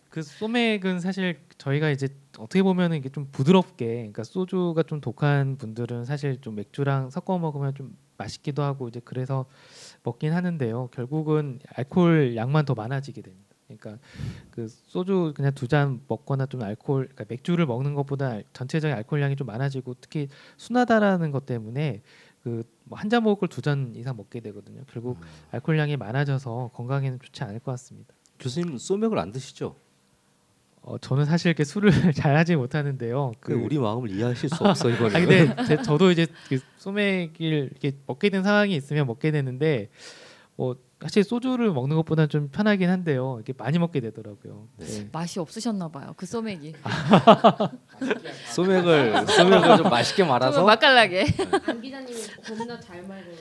그 0.09 0.21
소맥은 0.21 0.99
사실 0.99 1.39
저희가 1.57 1.89
이제 1.89 2.09
어떻게 2.37 2.61
보면 2.61 2.93
이게 2.93 3.09
좀 3.09 3.27
부드럽게 3.31 3.85
그러니까 3.85 4.23
소주가 4.23 4.83
좀 4.83 4.99
독한 5.01 5.57
분들은 5.57 6.05
사실 6.05 6.39
좀 6.41 6.55
맥주랑 6.55 7.09
섞어 7.09 7.37
먹으면 7.37 7.73
좀 7.75 7.95
맛있기도 8.17 8.63
하고 8.63 8.87
이제 8.87 8.99
그래서 9.03 9.45
먹긴 10.07 10.31
하는데요. 10.33 10.87
결국은 10.93 11.59
알코올 11.75 12.35
양만 12.35 12.65
더 12.65 12.73
많아지게 12.75 13.21
됩니다. 13.21 13.45
그러니까 13.67 13.97
그 14.51 14.67
소주 14.69 15.33
그냥 15.35 15.53
두 15.53 15.67
잔 15.67 15.99
먹거나 16.07 16.45
좀 16.45 16.61
알코올 16.63 17.03
그러니까 17.07 17.25
맥주를 17.27 17.65
먹는 17.65 17.93
것보다 17.95 18.39
전체적인 18.53 18.95
알코올 18.95 19.21
양이 19.21 19.35
좀 19.35 19.47
많아지고 19.47 19.95
특히 19.99 20.29
순하다라는 20.55 21.31
것 21.31 21.45
때문에 21.45 22.01
그뭐한잔 22.43 23.23
먹을 23.23 23.35
걸 23.41 23.49
두 23.49 23.61
잔 23.61 23.93
이상 23.95 24.15
먹게 24.15 24.39
되거든요. 24.39 24.81
결국 24.89 25.17
알코올 25.51 25.77
양이 25.77 25.97
많아져서 25.97 26.71
건강에는 26.73 27.19
좋지 27.19 27.43
않을 27.43 27.59
것 27.59 27.71
같습니다. 27.71 28.13
교수님 28.39 28.77
소맥을 28.77 29.19
안 29.19 29.31
드시죠? 29.33 29.75
어, 30.87 30.97
저는 30.97 31.25
사실 31.25 31.49
이렇게 31.49 31.65
술을 31.65 31.91
잘 32.15 32.37
하지 32.37 32.55
못하는데요. 32.55 33.33
그 33.41 33.53
우리 33.53 33.77
마음을 33.77 34.09
이해하실 34.09 34.49
수 34.49 34.63
없어 34.63 34.89
이거는. 34.89 35.15
아 35.15 35.19
근데 35.19 35.65
제, 35.67 35.81
저도 35.81 36.11
이제 36.11 36.27
그 36.47 36.59
소맥을 36.77 37.37
이렇게 37.71 37.91
먹게 38.07 38.29
된 38.29 38.41
상황이 38.41 38.73
있으면 38.73 39.05
먹게 39.05 39.31
되는데 39.31 39.89
뭐 40.55 40.77
사실 41.01 41.25
소주를 41.25 41.73
먹는 41.73 41.97
것보다 41.97 42.27
좀 42.27 42.47
편하긴 42.47 42.89
한데요. 42.89 43.35
이렇게 43.35 43.53
많이 43.57 43.77
먹게 43.79 43.99
되더라고요. 43.99 44.69
네. 44.77 45.09
맛이 45.11 45.41
없으셨나 45.41 45.89
봐요. 45.89 46.13
그 46.15 46.25
소맥이. 46.25 46.73
소맥을 48.55 49.27
소맥을 49.27 49.77
좀 49.77 49.89
맛있게 49.89 50.23
말아서 50.23 50.63
맛깔나게. 50.63 51.25
안 51.67 51.81
기자님이 51.81 52.17
겁나 52.47 52.79
잘 52.79 53.03
말고 53.03 53.31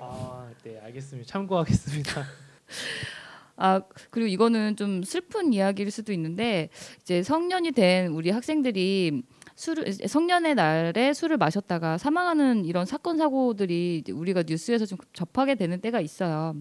아, 0.00 0.48
네, 0.64 0.80
알겠습니다. 0.82 1.28
참고하겠습니다. 1.30 2.24
아 3.56 3.80
그리고 4.10 4.28
이거는 4.28 4.76
좀 4.76 5.02
슬픈 5.02 5.52
이야기일 5.52 5.90
수도 5.90 6.12
있는데 6.12 6.68
이제 7.00 7.22
성년이 7.22 7.72
된 7.72 8.08
우리 8.08 8.30
학생들이 8.30 9.22
술을 9.54 9.92
성년의 9.92 10.54
날에 10.54 11.14
술을 11.14 11.38
마셨다가 11.38 11.96
사망하는 11.96 12.66
이런 12.66 12.84
사건 12.84 13.16
사고들이 13.16 14.04
우리가 14.12 14.44
뉴스에서 14.46 14.84
좀 14.84 14.98
접하게 15.14 15.54
되는 15.54 15.80
때가 15.80 16.00
있어요. 16.00 16.54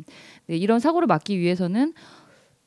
네, 0.48 0.56
이런 0.56 0.80
사고를 0.80 1.06
막기 1.06 1.38
위해서는 1.40 1.94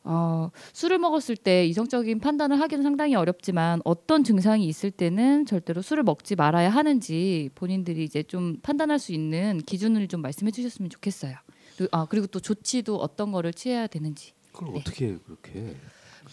어, 0.04 0.50
술을 0.72 0.98
먹었을 0.98 1.36
때 1.36 1.66
이성적인 1.66 2.20
판단을 2.20 2.60
하기는 2.60 2.82
상당히 2.82 3.14
어렵지만 3.14 3.80
어떤 3.84 4.24
증상이 4.24 4.66
있을 4.66 4.90
때는 4.90 5.44
절대로 5.44 5.82
술을 5.82 6.02
먹지 6.02 6.34
말아야 6.34 6.70
하는지 6.70 7.50
본인들이 7.54 8.04
이제 8.04 8.22
좀 8.22 8.56
판단할 8.62 8.98
수 8.98 9.12
있는 9.12 9.58
기준을 9.58 10.08
좀 10.08 10.22
말씀해 10.22 10.50
주셨으면 10.50 10.90
좋겠어요. 10.90 11.34
그리고, 11.78 11.96
아 11.96 12.06
그리고 12.06 12.26
또 12.26 12.40
조치도 12.40 12.96
어떤 12.96 13.30
거를 13.30 13.52
취해야 13.52 13.86
되는지. 13.86 14.32
그걸 14.52 14.72
네. 14.72 14.80
어떻게 14.80 15.06
해, 15.06 15.18
그렇게? 15.24 15.76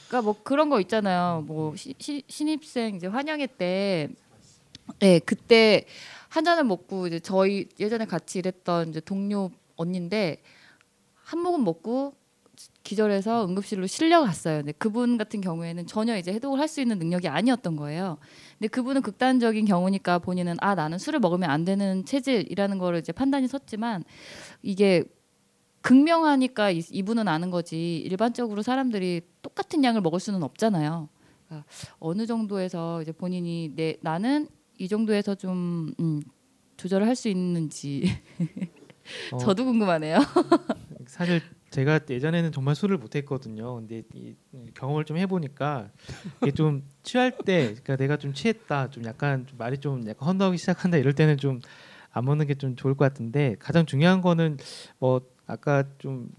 그러니까 0.08 0.22
뭐 0.24 0.36
그런 0.44 0.70
거 0.70 0.82
있잖아요. 0.82 1.44
뭐 1.46 1.76
시, 1.76 1.94
시, 2.00 2.24
신입생 2.28 2.96
이제 2.96 3.06
환영회 3.08 3.48
때, 3.58 4.10
네 5.00 5.20
그때 5.20 5.86
한 6.30 6.44
잔을 6.44 6.64
먹고 6.64 7.08
이제 7.08 7.20
저희 7.20 7.70
예전에 7.80 8.06
같이 8.06 8.40
일했던 8.40 8.90
이제 8.90 9.00
동료 9.00 9.52
언니인데 9.76 10.42
한 11.14 11.40
모금 11.40 11.64
먹고 11.64 12.14
기절해서 12.84 13.46
응급실로 13.48 13.88
실려갔어요. 13.88 14.58
근데 14.60 14.72
그분 14.74 15.18
같은 15.18 15.42
경우에는 15.42 15.88
전혀 15.88 16.18
이제 16.18 16.32
해독을 16.34 16.60
할 16.60 16.68
수 16.68 16.82
있는 16.82 17.00
능력이 17.00 17.28
아니었던 17.28 17.76
거예요. 17.76 18.18
근데 18.58 18.68
그분은 18.68 19.02
극단적인 19.02 19.66
경우니까 19.66 20.20
본인은 20.20 20.58
아 20.60 20.76
나는 20.76 20.98
술을 20.98 21.20
먹으면 21.20 21.50
안 21.50 21.66
되는 21.66 22.06
체질이라는 22.06 22.78
거를 22.78 23.00
이제 23.00 23.12
판단이 23.12 23.48
섰지만 23.48 24.04
이게 24.62 25.04
극명하니까 25.86 26.72
이, 26.72 26.82
이분은 26.92 27.28
아는 27.28 27.52
거지 27.52 27.98
일반적으로 27.98 28.64
사람들이 28.64 29.22
똑같은 29.44 29.84
양을 29.84 30.02
먹을 30.02 30.20
수는 30.20 30.42
없잖아요. 30.42 31.10
그러니까 31.46 31.68
어느 32.00 32.26
정도에서 32.26 33.04
이제 33.04 33.12
본인이 33.12 33.72
내 33.76 33.96
나는 34.02 34.48
이 34.80 34.88
정도에서 34.88 35.36
좀 35.36 35.94
음, 36.00 36.22
조절을 36.78 37.06
할 37.06 37.16
수 37.16 37.30
있는지 37.30 38.04
어, 39.32 39.38
저도 39.38 39.64
궁금하네요. 39.66 40.18
사실 41.06 41.40
제가 41.70 42.00
예전에는 42.10 42.52
정말 42.52 42.74
술을 42.74 42.98
못했거든요. 42.98 43.76
근데 43.76 44.02
이 44.16 44.34
경험을 44.74 45.06
좀 45.06 45.18
해보니까 45.18 45.92
이게 46.42 46.50
좀 46.52 46.82
취할 47.04 47.38
때, 47.38 47.66
그러니까 47.84 47.96
내가 47.98 48.18
좀 48.18 48.34
취했다, 48.34 48.90
좀 48.90 49.06
약간 49.06 49.46
좀 49.46 49.60
말이 49.60 49.78
좀 49.78 50.08
약간 50.08 50.28
헌나오기 50.30 50.58
시작한다 50.58 50.98
이럴 50.98 51.14
때는 51.14 51.38
좀 51.38 51.60
안 52.16 52.24
먹는 52.24 52.48
게 52.48 52.56
좀 52.56 52.78
좋을 52.78 52.96
것 52.96 53.04
같은데 53.04 53.58
가장 53.60 53.86
중요한 53.86 54.22
거는 54.22 54.58
뭐 55.00 55.20
아까 55.48 55.84
좀 55.98 56.30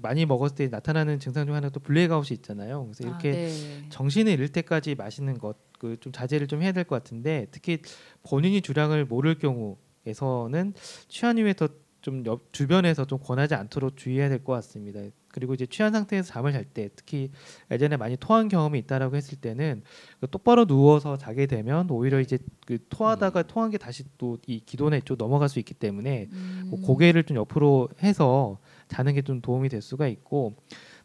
많이 0.00 0.26
먹었을 0.26 0.56
때 0.56 0.68
나타나는 0.68 1.20
증상 1.20 1.46
중 1.46 1.54
하나 1.54 1.68
또 1.70 1.78
블랙아웃이 1.80 2.34
있잖아요. 2.38 2.84
그래서 2.84 3.04
이렇게 3.04 3.30
아, 3.30 3.32
네. 3.32 3.86
정신을 3.90 4.32
잃을 4.32 4.48
때까지 4.48 4.94
마시는 4.96 5.38
것, 5.38 5.56
그 5.78 5.96
좀 6.00 6.12
자제를 6.12 6.46
좀 6.48 6.62
해야 6.62 6.72
될 6.72 6.84
것 6.84 6.96
같은데 6.96 7.46
특히 7.50 7.78
본인이 8.22 8.60
주량을 8.62 9.04
모를 9.04 9.38
경우에서는 9.38 10.74
취한 11.08 11.38
이후에 11.38 11.52
더 11.54 11.68
좀 12.04 12.22
주변에서 12.52 13.06
좀 13.06 13.18
권하지 13.18 13.54
않도록 13.54 13.96
주의해야 13.96 14.28
될 14.28 14.44
것 14.44 14.52
같습니다. 14.52 15.00
그리고 15.28 15.54
이제 15.54 15.64
취한 15.66 15.90
상태에서 15.90 16.28
잠을 16.28 16.52
잘 16.52 16.64
때 16.66 16.90
특히 16.94 17.30
예전에 17.70 17.96
많이 17.96 18.16
토한 18.18 18.48
경험이 18.48 18.78
있다라고 18.80 19.16
했을 19.16 19.38
때는 19.40 19.82
그 20.20 20.28
똑바로 20.30 20.66
누워서 20.66 21.16
자게 21.16 21.46
되면 21.46 21.90
오히려 21.90 22.20
이제 22.20 22.38
그 22.66 22.78
토하다가 22.90 23.44
토한 23.44 23.70
게 23.70 23.78
다시 23.78 24.04
또 24.18 24.36
이 24.46 24.60
기도내 24.60 25.00
쪽 25.00 25.16
넘어갈 25.16 25.48
수 25.48 25.58
있기 25.58 25.72
때문에 25.72 26.28
음. 26.30 26.66
뭐 26.70 26.80
고개를 26.82 27.24
좀 27.24 27.38
옆으로 27.38 27.88
해서 28.02 28.58
자는 28.88 29.14
게 29.14 29.22
좀 29.22 29.40
도움이 29.40 29.70
될 29.70 29.80
수가 29.80 30.06
있고 30.08 30.54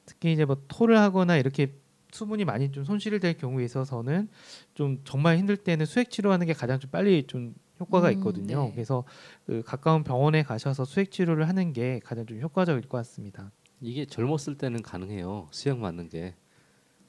특히 0.05 0.33
이제 0.33 0.43
뭐 0.43 0.57
토를 0.67 0.99
하거나 0.99 1.37
이렇게 1.37 1.73
수분이 2.11 2.43
많이 2.43 2.71
좀 2.71 2.83
손실이 2.83 3.19
될 3.19 3.37
경우에 3.37 3.63
있어서는 3.63 4.27
좀 4.73 4.99
정말 5.05 5.37
힘들 5.37 5.55
때는 5.55 5.85
수액 5.85 6.09
치료하는 6.11 6.45
게 6.45 6.53
가장 6.53 6.77
좀 6.79 6.91
빨리 6.91 7.23
좀 7.25 7.53
효과가 7.79 8.09
음, 8.09 8.13
있거든요. 8.13 8.65
네. 8.65 8.71
그래서 8.73 9.03
그 9.45 9.61
가까운 9.65 10.03
병원에 10.03 10.43
가셔서 10.43 10.85
수액 10.85 11.11
치료를 11.11 11.47
하는 11.47 11.73
게 11.73 11.99
가장 12.03 12.25
좀 12.25 12.39
효과적일 12.41 12.87
것 12.87 12.97
같습니다. 12.99 13.51
이게 13.81 14.05
젊었을 14.05 14.57
때는 14.57 14.81
가능해요. 14.81 15.47
수액 15.51 15.77
맞는 15.77 16.09
게. 16.09 16.35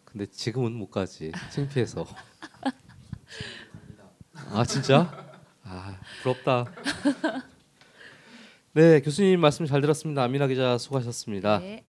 근데 0.05 0.27
지금은 0.27 0.73
못 0.73 0.91
가지. 0.91 1.33
창피해서. 1.53 2.05
아 4.53 4.65
진짜? 4.65 5.31
아 5.65 5.97
부럽다. 6.23 6.67
네 8.73 9.01
교수님 9.01 9.41
말씀 9.41 9.67
잘 9.67 9.81
들었습니다. 9.81 10.23
아미나 10.23 10.47
기자 10.47 10.79
수고하셨습니다. 10.79 11.59
네. 11.59 11.85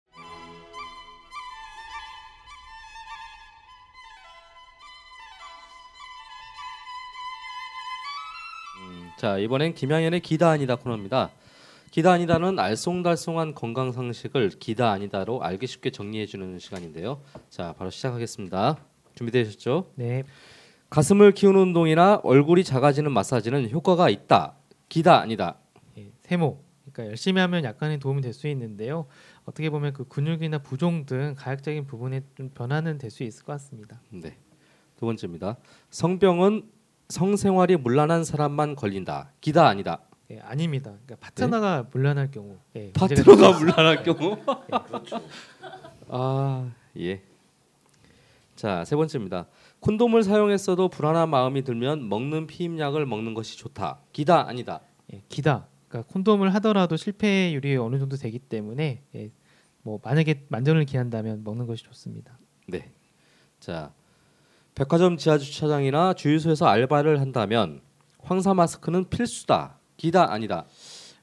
자 9.19 9.37
이번엔 9.37 9.75
김양현의 9.75 10.21
기다 10.21 10.51
아니다 10.51 10.77
코너입니다. 10.77 11.31
기다 11.91 12.13
아니다는 12.13 12.55
알쏭달쏭한 12.55 13.53
건강 13.53 13.91
상식을 13.91 14.51
기다 14.61 14.93
아니다로 14.93 15.43
알기 15.43 15.67
쉽게 15.67 15.91
정리해 15.91 16.25
주는 16.25 16.57
시간인데요. 16.61 17.21
자 17.51 17.75
바로 17.77 17.91
시작하겠습니다. 17.91 18.79
준비되셨죠? 19.17 19.91
네. 19.97 20.23
가슴을 20.91 21.33
키우는 21.33 21.61
운동이나 21.61 22.21
얼굴이 22.23 22.63
작아지는 22.63 23.11
마사지는 23.11 23.71
효과가 23.71 24.09
있다. 24.09 24.55
기다 24.89 25.19
아니다. 25.21 25.57
예, 25.99 26.13
세모. 26.23 26.63
그러니까 26.93 27.11
열심히 27.11 27.41
하면 27.41 27.65
약간의 27.65 27.99
도움이 27.99 28.23
될 28.23 28.33
수 28.33 28.47
있는데요. 28.47 29.07
어떻게 29.45 29.69
보면 29.69 29.95
그 29.95 30.07
근육이나 30.07 30.59
부종 30.59 31.07
등 31.07 31.35
가역적인 31.37 31.89
부분에 31.89 32.21
좀 32.37 32.51
변화는 32.51 32.99
될 32.99 33.11
수 33.11 33.25
있을 33.25 33.45
것 33.45 33.55
같습니다. 33.55 34.01
네. 34.11 34.37
두 34.97 35.07
번째입니다. 35.07 35.57
성병은 35.91 36.78
성생활이 37.09 37.77
문란한 37.77 38.25
사람만 38.25 38.77
걸린다. 38.77 39.33
기다 39.41 39.67
아니다. 39.69 40.01
예, 40.31 40.41
아닙니다. 40.41 40.91
그러니까 41.07 41.17
파트너가 41.21 41.87
물란할 41.91 42.31
경우, 42.31 42.59
예, 42.77 42.93
파트너가 42.93 43.59
문란할 43.59 44.03
경우. 44.03 44.37
아 46.09 46.71
예. 46.99 47.23
자 48.57 48.85
세 48.85 48.97
번째입니다. 48.97 49.47
콘돔을 49.81 50.23
사용했어도 50.25 50.89
불안한 50.89 51.31
마음이 51.31 51.63
들면 51.63 52.09
먹는 52.09 52.47
피임약을 52.47 53.07
먹는 53.07 53.33
것이 53.35 53.57
좋다. 53.57 54.01
기다 54.13 54.47
아니다. 54.49 54.81
예, 55.13 55.23
기다. 55.29 55.67
그러니까 55.89 56.13
콘돔을 56.13 56.53
하더라도 56.57 56.97
실패율이 56.97 57.77
어느 57.77 57.99
정도 57.99 58.17
되기 58.17 58.39
때문에 58.39 59.03
예, 59.15 59.31
뭐 59.83 59.99
만약에 60.03 60.45
만전을 60.49 60.85
기한다면 60.85 61.43
먹는 61.45 61.67
것이 61.67 61.85
좋습니다. 61.85 62.37
네. 62.67 62.91
자 63.61 63.93
백화점 64.79 65.17
지하 65.17 65.39
주차장이나 65.39 66.15
주유소에서 66.15 66.67
알바를 66.67 67.21
한다면 67.21 67.81
황사 68.21 68.55
마스크는 68.55 69.09
필수다. 69.09 69.81
기다 69.97 70.31
아니다. 70.33 70.67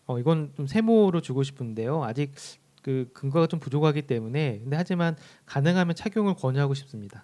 어, 0.05 0.19
이건 0.19 0.51
좀 0.57 0.67
세모로 0.67 1.21
주고 1.21 1.41
싶은데요. 1.41 2.03
아직 2.03 2.33
그 2.81 3.09
근거가 3.13 3.47
좀 3.47 3.61
부족하기 3.61 4.01
때문에 4.01 4.59
근데 4.59 4.75
하지만 4.75 5.15
가능하면 5.45 5.95
착용을 5.95 6.33
권유하고 6.33 6.73
싶습니다. 6.73 7.23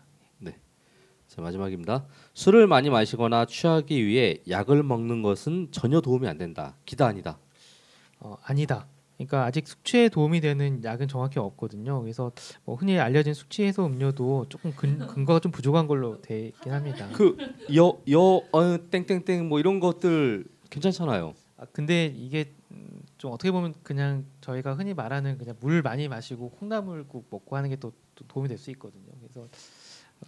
자 1.27 1.41
마지막입니다. 1.41 2.05
술을 2.33 2.65
많이 2.65 2.89
마시거나 2.89 3.45
취하기 3.45 4.05
위해 4.05 4.41
약을 4.49 4.83
먹는 4.83 5.21
것은 5.21 5.67
전혀 5.71 5.99
도움이 5.99 6.29
안 6.29 6.37
된다. 6.37 6.75
기다 6.85 7.07
아니다. 7.07 7.39
어, 8.19 8.37
아니다. 8.43 8.87
그러니까 9.25 9.45
아직 9.45 9.67
숙취에 9.67 10.09
도움이 10.09 10.41
되는 10.41 10.83
약은 10.83 11.07
정확히 11.07 11.39
없거든요. 11.39 12.01
그래서 12.01 12.31
뭐 12.65 12.75
흔히 12.75 12.97
알려진 12.99 13.33
숙취 13.33 13.63
해소 13.63 13.85
음료도 13.85 14.47
조금 14.49 14.71
근, 14.75 14.97
근거가 15.07 15.39
좀 15.39 15.51
부족한 15.51 15.87
걸로 15.87 16.21
되긴 16.21 16.71
합니다. 16.73 17.07
그여여 17.13 18.41
어, 18.51 18.77
땡땡땡 18.89 19.47
뭐 19.49 19.59
이런 19.59 19.79
것들 19.79 20.45
괜찮잖아요. 20.69 21.33
아, 21.57 21.65
근데 21.71 22.05
이게 22.15 22.53
음, 22.71 23.01
좀 23.17 23.31
어떻게 23.31 23.51
보면 23.51 23.73
그냥 23.83 24.25
저희가 24.41 24.73
흔히 24.73 24.93
말하는 24.93 25.37
그냥 25.37 25.55
물 25.59 25.81
많이 25.81 26.07
마시고 26.07 26.49
콩나물국 26.51 27.27
먹고 27.29 27.55
하는 27.55 27.69
게 27.69 27.75
또 27.75 27.91
도움이 28.27 28.47
될 28.49 28.57
수 28.57 28.69
있거든요. 28.71 29.11
그래서 29.19 29.47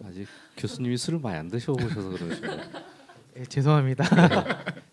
아직 0.04 0.26
교수님이 0.56 0.96
술을 0.96 1.18
많이 1.20 1.38
안 1.38 1.48
드셔보셔서 1.48 2.10
그러시고. 2.10 2.46
예, 3.36 3.44
죄송합니다. 3.44 4.04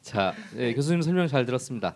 자, 0.02 0.34
예, 0.58 0.74
교수님 0.74 1.02
설명 1.02 1.28
잘 1.28 1.46
들었습니다. 1.46 1.96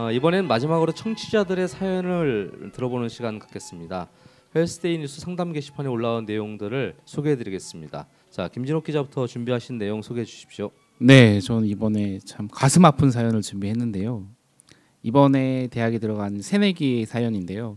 어, 0.00 0.10
이번엔 0.10 0.48
마지막으로 0.48 0.92
청취자들의 0.92 1.68
사연을 1.68 2.70
들어보는 2.72 3.10
시간 3.10 3.38
갖겠습니다. 3.38 4.08
헬스데이 4.56 4.96
뉴스 4.96 5.20
상담 5.20 5.52
게시판에 5.52 5.90
올라온 5.90 6.24
내용들을 6.24 6.96
소개해드리겠습니다. 7.04 8.06
자, 8.30 8.48
김진욱 8.48 8.82
기자부터 8.82 9.26
준비하신 9.26 9.76
내용 9.76 10.00
소개해 10.00 10.24
주십시오. 10.24 10.70
네, 10.96 11.38
저는 11.40 11.68
이번에 11.68 12.18
참 12.20 12.48
가슴 12.50 12.86
아픈 12.86 13.10
사연을 13.10 13.42
준비했는데요. 13.42 14.26
이번에 15.02 15.68
대학에 15.70 15.98
들어간 15.98 16.40
새내기의 16.40 17.04
사연인데요. 17.04 17.76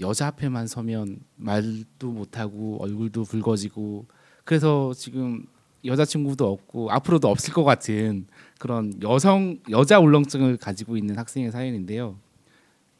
여자 0.00 0.26
앞에만 0.26 0.66
서면 0.66 1.20
말도 1.36 2.10
못하고 2.10 2.82
얼굴도 2.82 3.22
붉어지고 3.22 4.06
그래서 4.42 4.92
지금 4.96 5.46
여자친구도 5.84 6.46
없고 6.46 6.90
앞으로도 6.90 7.28
없을 7.28 7.52
것 7.52 7.64
같은 7.64 8.26
그런 8.60 8.92
여성 9.02 9.58
여자 9.70 9.98
울렁증을 9.98 10.56
가지고 10.56 10.96
있는 10.96 11.18
학생의 11.18 11.50
사연인데요. 11.50 12.16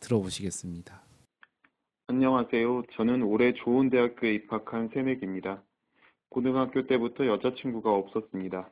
들어보시겠습니다. 0.01 1.01
안녕하세요. 2.09 2.83
저는 2.95 3.23
올해 3.23 3.55
좋은 3.55 3.88
대학교에 3.88 4.35
입학한 4.35 4.90
새내기입니다. 4.92 5.62
고등학교 6.29 6.87
때부터 6.87 7.27
여자친구가 7.27 7.90
없었습니다. 7.90 8.68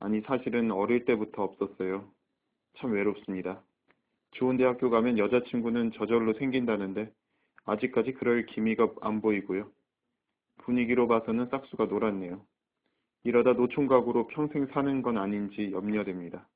아니, 0.00 0.20
사실은 0.20 0.70
어릴 0.70 1.04
때부터 1.04 1.42
없었어요. 1.42 2.04
참 2.78 2.92
외롭습니다. 2.92 3.62
좋은 4.32 4.58
대학교 4.58 4.90
가면 4.90 5.18
여자친구는 5.18 5.92
저절로 5.96 6.34
생긴다는데, 6.34 7.10
아직까지 7.64 8.12
그럴 8.12 8.46
기미가 8.46 8.90
안 9.00 9.20
보이고요. 9.20 9.70
분위기로 10.58 11.08
봐서는 11.08 11.48
싹수가 11.50 11.86
놀았네요. 11.86 12.44
이러다 13.24 13.52
노총각으로 13.54 14.28
평생 14.28 14.66
사는 14.72 15.02
건 15.02 15.18
아닌지 15.18 15.70
염려됩니다. 15.72 16.46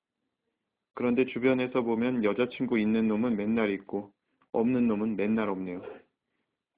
그런데 0.94 1.24
주변에서 1.26 1.82
보면 1.82 2.24
여자친구 2.24 2.78
있는 2.78 3.08
놈은 3.08 3.36
맨날 3.36 3.70
있고, 3.70 4.12
없는 4.52 4.86
놈은 4.88 5.16
맨날 5.16 5.48
없네요. 5.48 5.82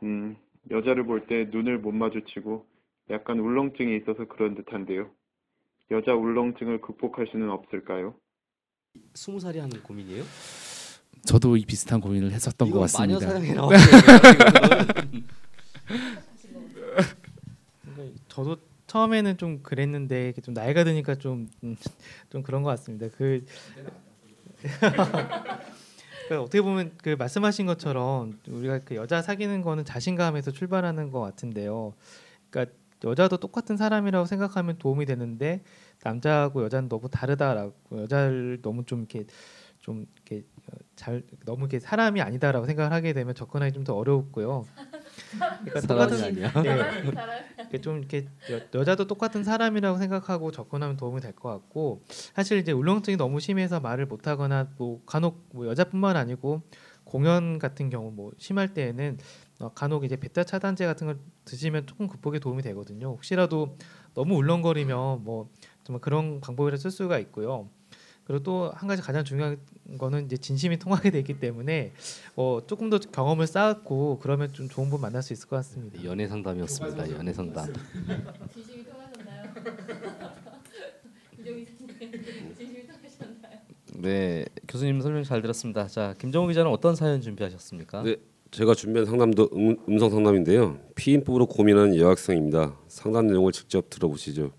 음, 0.03 0.37
여자를 0.71 1.05
볼 1.05 1.27
때 1.27 1.49
눈을 1.51 1.79
못 1.79 1.93
마주치고 1.93 2.67
약간 3.11 3.39
울렁증이 3.39 3.97
있어서 3.99 4.25
그런 4.27 4.55
듯한데요. 4.55 5.11
여자 5.91 6.15
울렁증을 6.15 6.81
극복할 6.81 7.27
수는 7.31 7.51
없을까요? 7.51 8.15
스무 9.15 9.41
살이 9.41 9.59
하는 9.59 9.83
고민이에요? 9.83 10.23
저도 11.27 11.57
이 11.57 11.65
비슷한 11.67 12.01
고민을 12.01 12.31
했었던 12.33 12.71
것 12.71 12.81
같습니다. 12.81 13.27
마녀 13.27 13.55
나오는 13.55 13.79
그러니까 17.83 18.19
저도 18.29 18.57
처음에는 18.95 19.39
좀 19.39 19.61
그랬는데 19.65 20.29
이게 20.29 20.41
좀 20.41 20.55
나이가 20.55 20.85
드니까 20.85 21.17
좀좀 21.17 21.77
그런 22.45 22.63
것 22.63 22.71
같습니다. 22.71 23.09
그 23.17 23.45
그러니까 26.29 26.41
어떻게 26.41 26.63
보면 26.63 26.93
그 27.03 27.17
말씀하신 27.19 27.67
것처럼 27.67 28.39
우리가 28.47 28.79
그 28.85 28.95
여자 28.95 29.21
사귀는 29.21 29.63
거는 29.63 29.85
자신감에서 29.85 30.53
출발하는 30.53 31.11
것 31.11 31.19
같은데요. 31.19 31.95
그러니까 32.51 32.77
여자도 33.03 33.39
똑같은 33.39 33.77
사람이라고 33.77 34.27
생각하면 34.27 34.79
도움이 34.79 35.07
되는데 35.07 35.65
남자하고 36.05 36.63
여자는 36.63 36.89
너무 36.89 37.11
다르다라고 37.11 37.75
여자를 38.03 38.61
너무 38.63 38.85
좀 38.85 39.01
이렇게 39.01 39.27
좀 39.81 40.07
이렇게 40.15 40.47
어, 40.69 40.77
잘 40.95 41.25
너무 41.45 41.63
이렇게 41.63 41.81
사람이 41.81 42.21
아니다라고 42.23 42.65
생각을 42.67 42.93
하게 42.93 43.13
되면 43.13 43.35
접근하기 43.35 43.73
좀 43.73 43.83
더 43.83 43.97
어렵고요. 43.97 44.65
그러니까 45.65 45.81
사람이 45.81 46.23
아니야. 46.23 46.53
네. 46.63 46.89
이렇게 47.59 47.81
좀 47.81 47.99
이렇게 47.99 48.27
여, 48.51 48.61
여자도 48.75 49.07
똑같은 49.07 49.43
사람이라고 49.45 49.99
생각하고 49.99 50.51
접근하면 50.53 50.97
도움이 50.97 51.21
될 51.21 51.33
것 51.35 51.49
같고 51.49 52.03
사실 52.35 52.59
이제 52.59 52.73
울렁증이 52.73 53.17
너무 53.17 53.41
심해서 53.41 53.81
말을 53.81 54.07
못하거나 54.07 54.69
뭐 54.79 55.03
간혹 55.07 55.49
뭐 55.53 55.67
여자뿐만 55.67 56.17
아니고 56.17 56.63
공연 57.05 57.59
같은 57.59 57.91
경우 57.91 58.11
뭐 58.13 58.33
심할 58.39 58.73
때에는 58.75 59.19
어, 59.61 59.71
간혹 59.75 60.05
이제 60.05 60.17
베타 60.17 60.45
차단제 60.45 60.87
같은 60.87 61.07
걸 61.07 61.19
드시면 61.45 61.87
조금 61.87 62.07
극복에 62.09 62.39
도움이 62.39 62.63
되거든요. 62.63 63.09
혹시라도 63.09 63.77
너무 64.15 64.37
울렁거리면 64.37 65.25
뭐 65.25 65.51
정말 65.85 66.01
그런 66.01 66.41
방법이라 66.41 66.77
쓸 66.77 66.91
수가 66.91 67.19
있고요. 67.19 67.69
그리고 68.27 68.43
또 68.43 68.73
한 68.75 68.89
가지 68.89 69.03
가장 69.03 69.23
중요한 69.25 69.59
거는 69.99 70.25
이제 70.27 70.37
진심이 70.37 70.79
통하게 70.79 71.11
되기 71.11 71.39
때문에 71.39 71.93
어, 72.37 72.61
조금 72.67 72.89
더 72.91 72.99
경험을 72.99 73.47
쌓고 73.47 74.19
그러면 74.23 74.53
좀 74.53 74.69
좋은 74.69 74.89
분 74.91 75.01
만날 75.01 75.23
수 75.23 75.33
있을 75.33 75.49
것 75.49 75.57
같습니다. 75.57 76.03
연애 76.05 76.27
상담이었습니다. 76.27 77.11
연애 77.13 77.33
상담. 77.33 77.73
진심이 78.53 78.85
통하셨나요? 78.85 79.53
진심이 81.37 82.87
통하셨나요? 82.87 83.55
네, 83.97 84.45
교수님 84.69 85.01
설명 85.01 85.23
잘 85.23 85.41
들었습니다. 85.41 85.87
자, 85.87 86.15
김정우 86.19 86.49
기자는 86.49 86.71
어떤 86.71 86.97
사연 86.97 87.21
준비하셨습니까? 87.21 88.03
네, 88.03 88.17
제가 88.51 88.75
준비한 88.75 89.07
상담도 89.07 89.51
음, 89.55 89.77
음성 89.89 90.11
상담인데요. 90.11 90.79
피임법으로 90.95 91.47
고민하는 91.47 91.97
여학생입니다. 91.97 92.77
상담 92.89 93.27
내용을 93.29 93.53
직접 93.53 93.89
들어보시죠. 93.91 94.51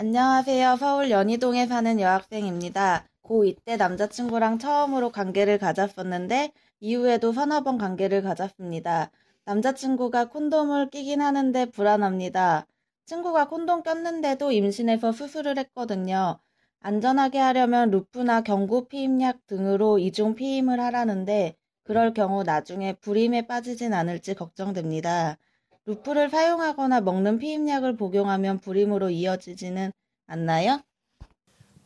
안녕하세요. 0.00 0.76
서울 0.76 1.10
연희동에 1.10 1.66
사는 1.66 1.98
여학생입니다. 1.98 3.04
고2 3.24 3.56
때 3.64 3.76
남자친구랑 3.76 4.60
처음으로 4.60 5.10
관계를 5.10 5.58
가졌었는데 5.58 6.52
이후에도 6.78 7.32
서너 7.32 7.64
번 7.64 7.78
관계를 7.78 8.22
가졌습니다. 8.22 9.10
남자친구가 9.44 10.28
콘돔을 10.28 10.90
끼긴 10.90 11.20
하는데 11.20 11.64
불안합니다. 11.72 12.68
친구가 13.06 13.48
콘돔 13.48 13.82
꼈는데도 13.82 14.52
임신해서 14.52 15.10
수술을 15.10 15.58
했거든요. 15.58 16.38
안전하게 16.78 17.40
하려면 17.40 17.90
루프나 17.90 18.42
경구 18.42 18.86
피임약 18.86 19.48
등으로 19.48 19.98
이중 19.98 20.36
피임을 20.36 20.78
하라는데 20.78 21.56
그럴 21.82 22.14
경우 22.14 22.44
나중에 22.44 22.92
불임에 22.92 23.48
빠지진 23.48 23.92
않을지 23.92 24.36
걱정됩니다. 24.36 25.38
루프를 25.88 26.28
사용하거나 26.28 27.00
먹는 27.00 27.38
피임약을 27.38 27.96
복용하면 27.96 28.58
불임으로 28.58 29.08
이어지지는 29.08 29.90
않나요? 30.26 30.82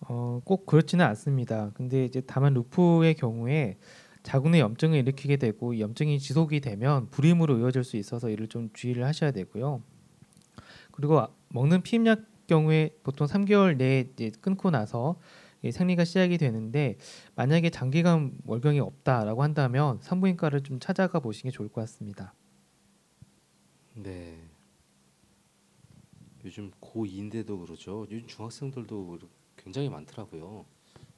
어, 0.01 0.41
꼭 0.45 0.67
그렇지는 0.67 1.05
않습니다. 1.07 1.71
근데 1.75 2.05
이제 2.05 2.21
다만 2.27 2.53
루프의 2.53 3.15
경우에 3.15 3.79
자궁내 4.25 4.59
염증을 4.59 4.99
일으키게 4.99 5.37
되고 5.37 5.73
이 5.73 5.81
염증이 5.81 6.19
지속이 6.19 6.61
되면 6.61 7.11
불임으로 7.11 7.61
이어질 7.61 7.85
수 7.85 7.97
있어서 7.97 8.29
이를 8.29 8.49
좀 8.49 8.71
주의를 8.73 9.05
하셔야 9.05 9.31
되고요. 9.31 9.85
그리고 10.91 11.21
아- 11.21 11.29
먹는 11.51 11.83
피임약 11.83 12.49
경우에 12.49 12.91
보통 13.05 13.29
3개월 13.29 13.77
내에 13.77 14.09
이제 14.12 14.33
끊고 14.41 14.73
나서 14.73 15.21
이 15.62 15.71
생리가 15.71 16.05
시작이 16.05 16.38
되는데 16.38 16.97
만약에 17.37 17.71
장기간 17.71 18.33
월경이 18.47 18.81
없다라고 18.81 19.45
한다면 19.45 20.01
산부인과를 20.03 20.62
좀 20.62 20.81
찾아가 20.81 21.21
보시는 21.21 21.53
게 21.53 21.57
좋을 21.57 21.69
것 21.69 21.83
같습니다. 21.83 22.35
네. 23.94 24.38
요즘 26.44 26.70
고2인데도 26.81 27.64
그러죠. 27.64 28.07
요즘 28.11 28.26
중학생들도 28.26 29.18
굉장히 29.57 29.88
많더라고요. 29.88 30.64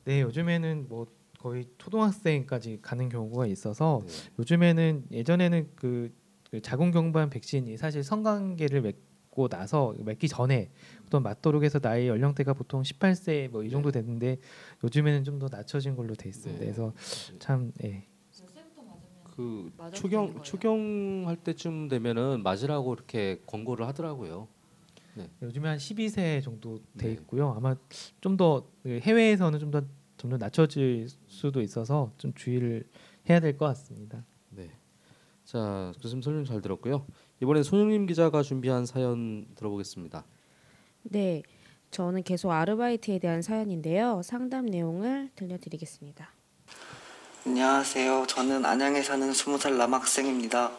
네, 0.04 0.20
요즘에는 0.22 0.86
뭐 0.88 1.06
거의 1.38 1.66
초등학생까지 1.78 2.80
가는 2.82 3.08
경우가 3.08 3.46
있어서 3.46 4.02
네. 4.06 4.12
요즘에는 4.38 5.06
예전에는 5.12 5.70
그, 5.76 6.12
그 6.50 6.60
자궁경부암 6.60 7.30
백신이 7.30 7.76
사실 7.78 8.02
성관계를 8.02 8.82
맺고 8.82 9.48
나서 9.48 9.94
맺기 9.98 10.28
전에 10.28 10.70
어떤 11.06 11.22
맞도록 11.22 11.62
해서 11.64 11.78
나이 11.78 12.06
연령대가 12.08 12.52
보통 12.54 12.82
18세 12.82 13.48
뭐 13.50 13.62
이 13.64 13.70
정도 13.70 13.90
됐는데 13.90 14.38
요즘에는 14.84 15.24
좀 15.24 15.38
더 15.38 15.48
낮춰진 15.50 15.96
걸로 15.96 16.14
돼 16.14 16.28
있습니다. 16.28 16.58
네. 16.60 16.66
그래서 16.66 16.92
참 17.38 17.72
예. 17.82 18.06
그 19.36 19.70
추경? 19.92 20.42
추경할 20.42 21.36
때쯤 21.36 21.88
되면은 21.88 22.42
맞으라고 22.42 22.94
이렇게 22.94 23.40
권고를 23.46 23.86
하더라고요. 23.86 24.48
요즘에 25.42 25.68
한 25.68 25.78
12세 25.78 26.42
정도 26.42 26.78
돼 26.98 27.08
네. 27.08 27.12
있고요. 27.12 27.52
아마 27.56 27.76
좀 28.20 28.36
더 28.36 28.66
해외에서는 28.86 29.58
좀 29.60 29.70
더 29.70 29.82
점점 30.16 30.38
낮춰질 30.38 31.08
수도 31.26 31.60
있어서 31.60 32.12
좀 32.18 32.32
주의를 32.34 32.88
해야 33.28 33.40
될 33.40 33.56
것 33.56 33.66
같습니다. 33.66 34.24
네. 34.50 34.70
자, 35.44 35.92
교수님 36.00 36.22
설명 36.22 36.44
잘 36.44 36.60
들었고요. 36.62 37.06
이번에 37.42 37.62
손영림 37.62 38.06
기자가 38.06 38.42
준비한 38.42 38.86
사연 38.86 39.46
들어보겠습니다. 39.54 40.24
네, 41.04 41.42
저는 41.90 42.22
계속 42.22 42.50
아르바이트에 42.52 43.18
대한 43.18 43.42
사연인데요. 43.42 44.22
상담 44.22 44.66
내용을 44.66 45.30
들려드리겠습니다. 45.36 46.32
안녕하세요. 47.46 48.26
저는 48.28 48.64
안양에 48.64 49.02
사는 49.02 49.30
20살 49.30 49.74
남학생입니다. 49.74 50.72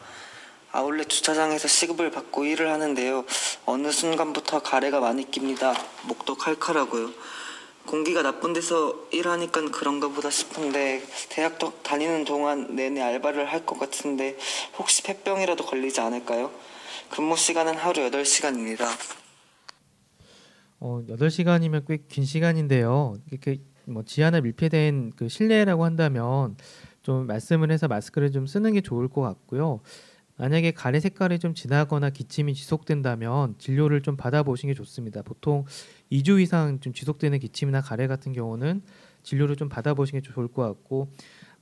아울렛 0.72 1.08
주차장에서 1.08 1.68
시급을 1.68 2.10
받고 2.10 2.44
일을 2.44 2.70
하는데요. 2.72 3.24
어느 3.66 3.90
순간부터 3.90 4.60
가래가 4.62 5.00
많이 5.00 5.24
낍니다. 5.30 5.74
목도 6.08 6.36
칼칼하고요. 6.36 7.10
공기가 7.86 8.22
나쁜 8.22 8.52
데서 8.52 8.96
일하니까 9.12 9.70
그런가 9.70 10.08
보다 10.08 10.28
싶은데 10.28 11.06
대학 11.28 11.58
도- 11.58 11.72
다니는 11.84 12.24
동안 12.24 12.74
내내 12.74 13.00
알바를 13.00 13.46
할 13.50 13.64
것 13.64 13.78
같은데 13.78 14.36
혹시 14.76 15.02
폐병이라도 15.04 15.64
걸리지 15.64 16.00
않을까요? 16.00 16.50
근무 17.10 17.36
시간은 17.36 17.76
하루 17.76 18.02
8시간입니다. 18.10 18.86
어, 20.80 21.00
8시간이면 21.08 21.86
꽤 21.86 21.98
긴 22.08 22.24
시간인데요. 22.24 23.14
이렇게 23.30 23.60
뭐 23.86 24.02
지하나 24.04 24.40
밀폐된 24.40 25.12
그 25.16 25.28
실내라고 25.28 25.84
한다면 25.84 26.56
좀 27.02 27.26
말씀을 27.26 27.70
해서 27.70 27.88
마스크를 27.88 28.32
좀 28.32 28.46
쓰는 28.46 28.72
게 28.72 28.80
좋을 28.80 29.08
것 29.08 29.20
같고요. 29.22 29.80
만약에 30.38 30.72
가래 30.72 31.00
색깔이 31.00 31.38
좀 31.38 31.54
진하거나 31.54 32.10
기침이 32.10 32.52
지속된다면 32.52 33.54
진료를 33.58 34.02
좀 34.02 34.16
받아보시는 34.16 34.74
게 34.74 34.76
좋습니다. 34.76 35.22
보통 35.22 35.64
2주 36.10 36.42
이상 36.42 36.78
좀 36.80 36.92
지속되는 36.92 37.38
기침이나 37.38 37.80
가래 37.80 38.06
같은 38.06 38.32
경우는 38.32 38.82
진료를 39.22 39.56
좀 39.56 39.68
받아보시는 39.68 40.20
게 40.20 40.32
좋을 40.32 40.48
것 40.48 40.62
같고 40.62 41.08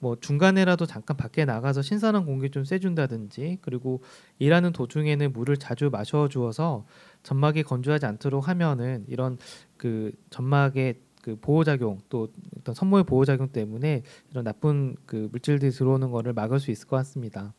뭐 0.01 0.17
중간에라도 0.21 0.87
잠깐 0.87 1.17
밖에 1.17 1.45
나가서 1.45 1.83
신선한 1.83 2.27
공기 2.27 2.51
좀 2.51 2.65
쐬준다든지 2.65 3.59
그리고 3.63 4.03
일하는 4.39 4.73
도중에는 4.73 5.33
물을 5.33 5.57
자주 5.57 5.89
마셔 5.91 6.29
주어서 6.29 6.85
점막이 7.23 7.63
건조하지 7.63 8.07
않도록 8.07 8.49
하면은 8.49 9.05
이런 9.09 9.39
그 9.77 10.13
점막의 10.31 10.97
그 11.25 11.37
보호 11.41 11.65
작용 11.65 12.01
또 12.11 12.29
어떤 12.61 12.75
선모의 12.75 13.05
보호 13.05 13.25
작용 13.25 13.49
때문에 13.49 14.03
이런 14.31 14.45
나쁜 14.45 14.95
그 15.07 15.31
물질들이 15.33 15.71
들어오는 15.71 16.11
거를 16.11 16.35
막을 16.35 16.61
수 16.61 16.71
있을 16.71 16.87
것 16.87 16.97
같습니다. 16.99 17.55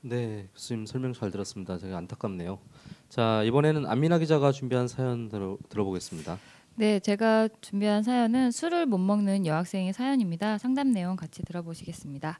네, 0.00 0.48
교수님 0.54 0.86
설명 0.86 1.12
잘 1.12 1.30
들었습니다. 1.30 1.76
되게 1.76 1.92
안타깝네요. 1.92 2.58
자, 3.10 3.42
이번에는 3.42 3.84
안민아 3.84 4.20
기자가 4.20 4.52
준비한 4.52 4.88
사연 4.88 5.28
들어, 5.28 5.58
들어보겠습니다. 5.68 6.38
네, 6.76 6.98
제가 7.00 7.48
준비한 7.60 8.02
사연은 8.02 8.52
술을 8.52 8.86
못 8.86 8.96
먹는 8.96 9.44
여학생의 9.44 9.92
사연입니다. 9.92 10.56
상담 10.56 10.90
내용 10.92 11.14
같이 11.16 11.42
들어보시겠습니다. 11.42 12.38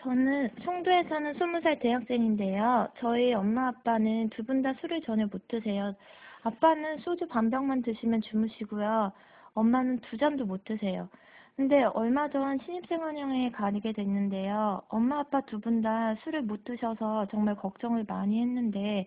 저는 0.00 0.50
송도에 0.64 1.04
사는 1.08 1.32
20살 1.38 1.80
대학생인데요. 1.80 2.88
저희 3.00 3.32
엄마 3.32 3.68
아빠는 3.68 4.28
두 4.36 4.42
분 4.44 4.60
다 4.62 4.74
술을 4.82 5.00
전혀 5.06 5.24
못 5.32 5.46
드세요. 5.48 5.94
아빠는 6.42 6.98
소주 6.98 7.26
반 7.28 7.50
병만 7.50 7.82
드시면 7.82 8.22
주무시고요. 8.22 9.12
엄마는 9.54 10.00
두 10.00 10.16
잔도 10.16 10.44
못 10.46 10.64
드세요. 10.64 11.08
근데 11.56 11.82
얼마 11.84 12.28
전 12.30 12.58
신입생활형에 12.58 13.50
가게 13.52 13.92
됐는데요. 13.92 14.82
엄마 14.88 15.20
아빠 15.20 15.40
두 15.42 15.60
분 15.60 15.82
다 15.82 16.14
술을 16.24 16.42
못 16.42 16.64
드셔서 16.64 17.26
정말 17.30 17.54
걱정을 17.56 18.04
많이 18.08 18.40
했는데 18.40 19.06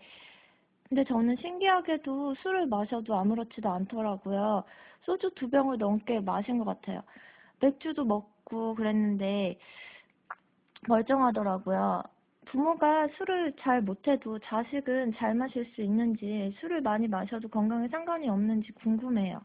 근데 0.87 1.03
저는 1.05 1.35
신기하게도 1.37 2.35
술을 2.35 2.67
마셔도 2.67 3.15
아무렇지도 3.15 3.69
않더라고요. 3.69 4.63
소주 5.03 5.31
두 5.35 5.49
병을 5.49 5.77
넘게 5.79 6.19
마신 6.21 6.59
것 6.59 6.65
같아요. 6.65 7.01
맥주도 7.59 8.05
먹고 8.05 8.75
그랬는데 8.75 9.57
멀쩡하더라고요. 10.87 12.03
부모가 12.45 13.07
술을 13.17 13.53
잘 13.59 13.81
못해도 13.81 14.39
자식은 14.39 15.13
잘 15.17 15.33
마실 15.35 15.65
수 15.73 15.81
있는지 15.81 16.55
술을 16.59 16.81
많이 16.81 17.07
마셔도 17.07 17.47
건강에 17.47 17.87
상관이 17.89 18.29
없는지 18.29 18.71
궁금해요. 18.73 19.41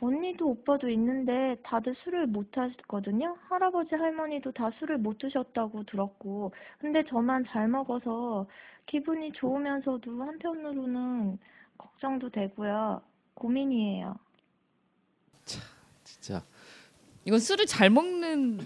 언니도 0.00 0.48
오빠도 0.50 0.88
있는데 0.90 1.56
다들 1.64 1.94
술을 2.04 2.26
못 2.26 2.46
하거든요. 2.56 3.36
할아버지 3.48 3.94
할머니도 3.94 4.52
다 4.52 4.70
술을 4.78 4.98
못 4.98 5.18
드셨다고 5.18 5.84
들었고 5.84 6.52
근데 6.78 7.02
저만 7.08 7.44
잘 7.48 7.66
먹어서 7.68 8.46
기분이 8.86 9.32
좋으면서도 9.32 10.22
한편으로는 10.22 11.38
걱정도 11.78 12.28
되고요. 12.30 13.00
고민이에요. 13.34 14.16
진짜 16.04 16.42
이건 17.24 17.40
술을 17.40 17.66
잘 17.66 17.90
먹는 17.90 18.58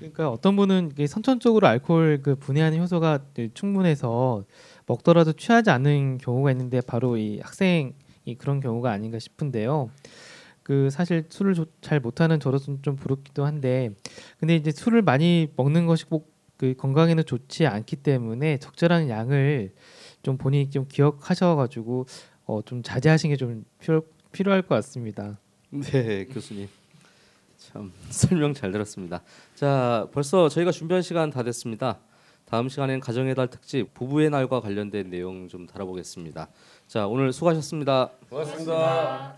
그러니까 0.00 0.30
어떤 0.30 0.56
분은 0.56 0.92
선천적으로 1.06 1.66
알코올 1.68 2.20
그 2.22 2.34
분해하는 2.36 2.80
효소가 2.80 3.18
그 3.34 3.52
충분해서 3.54 4.44
먹더라도 4.86 5.32
취하지 5.32 5.70
않는 5.70 6.18
경우가 6.18 6.50
있는데 6.52 6.80
바로 6.80 7.16
이 7.16 7.38
학생이 7.40 7.92
그런 8.38 8.60
경우가 8.60 8.90
아닌가 8.90 9.18
싶은데요. 9.18 9.90
그 10.62 10.88
사실 10.90 11.24
술을 11.28 11.54
조- 11.54 11.66
잘 11.80 12.00
못하는 12.00 12.38
저로서는 12.40 12.80
좀 12.82 12.96
부럽기도 12.96 13.44
한데 13.44 13.90
근데 14.38 14.56
이제 14.56 14.70
술을 14.72 15.02
많이 15.02 15.48
먹는 15.56 15.86
것이 15.86 16.04
꼭 16.06 16.30
그 16.60 16.74
건강에는 16.76 17.24
좋지 17.24 17.66
않기 17.66 17.96
때문에 17.96 18.58
적절한 18.58 19.08
양을 19.08 19.72
좀 20.22 20.36
본인이 20.36 20.68
좀 20.68 20.84
기억하셔가지고 20.90 22.04
어 22.44 22.60
좀 22.66 22.82
자제하시는 22.82 23.34
게 23.34 23.38
좀 23.38 23.64
필요, 23.78 24.02
필요할 24.30 24.60
것 24.60 24.74
같습니다. 24.74 25.38
네, 25.70 26.26
교수님. 26.26 26.68
참 27.60 27.92
설명 28.08 28.54
잘 28.54 28.72
들었습니다. 28.72 29.22
자, 29.54 30.08
벌써 30.12 30.48
저희가 30.48 30.72
준비한 30.72 31.02
시간 31.02 31.30
다 31.30 31.42
됐습니다. 31.42 31.98
다음 32.46 32.68
시간엔 32.68 32.98
가정의 33.00 33.34
달 33.34 33.48
특집 33.48 33.94
부부의 33.94 34.30
날과 34.30 34.60
관련된 34.60 35.10
내용 35.10 35.46
좀 35.46 35.66
다뤄보겠습니다. 35.66 36.48
자, 36.88 37.06
오늘 37.06 37.32
수고하셨습니다. 37.32 38.10
고맙습니다. 38.28 39.36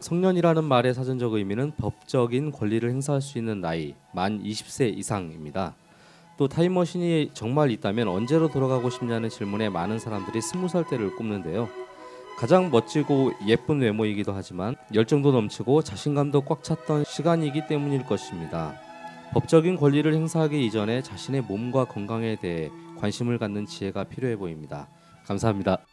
성년이라는 0.00 0.64
말의 0.64 0.92
사전적 0.92 1.34
의미는 1.34 1.72
법적인 1.76 2.50
권리를 2.50 2.88
행사할 2.90 3.20
수 3.20 3.38
있는 3.38 3.60
나이 3.60 3.94
만 4.12 4.42
20세 4.42 4.96
이상입니다. 4.98 5.76
또 6.40 6.48
타임머신이 6.48 7.32
정말 7.34 7.70
있다면 7.70 8.08
언제로 8.08 8.48
돌아가고 8.48 8.88
싶냐는 8.88 9.28
질문에 9.28 9.68
많은 9.68 9.98
사람들이 9.98 10.40
스무 10.40 10.68
살 10.68 10.86
때를 10.88 11.14
꼽는데요. 11.14 11.68
가장 12.38 12.70
멋지고 12.70 13.32
예쁜 13.46 13.82
외모이기도 13.82 14.32
하지만 14.32 14.74
열정도 14.94 15.32
넘치고 15.32 15.82
자신감도 15.82 16.40
꽉 16.46 16.64
찼던 16.64 17.04
시간이기 17.04 17.66
때문일 17.66 18.06
것입니다. 18.06 18.72
법적인 19.34 19.76
권리를 19.76 20.14
행사하기 20.14 20.64
이전에 20.64 21.02
자신의 21.02 21.42
몸과 21.42 21.84
건강에 21.84 22.36
대해 22.36 22.70
관심을 22.96 23.36
갖는 23.36 23.66
지혜가 23.66 24.04
필요해 24.04 24.36
보입니다. 24.36 24.88
감사합니다. 25.26 25.84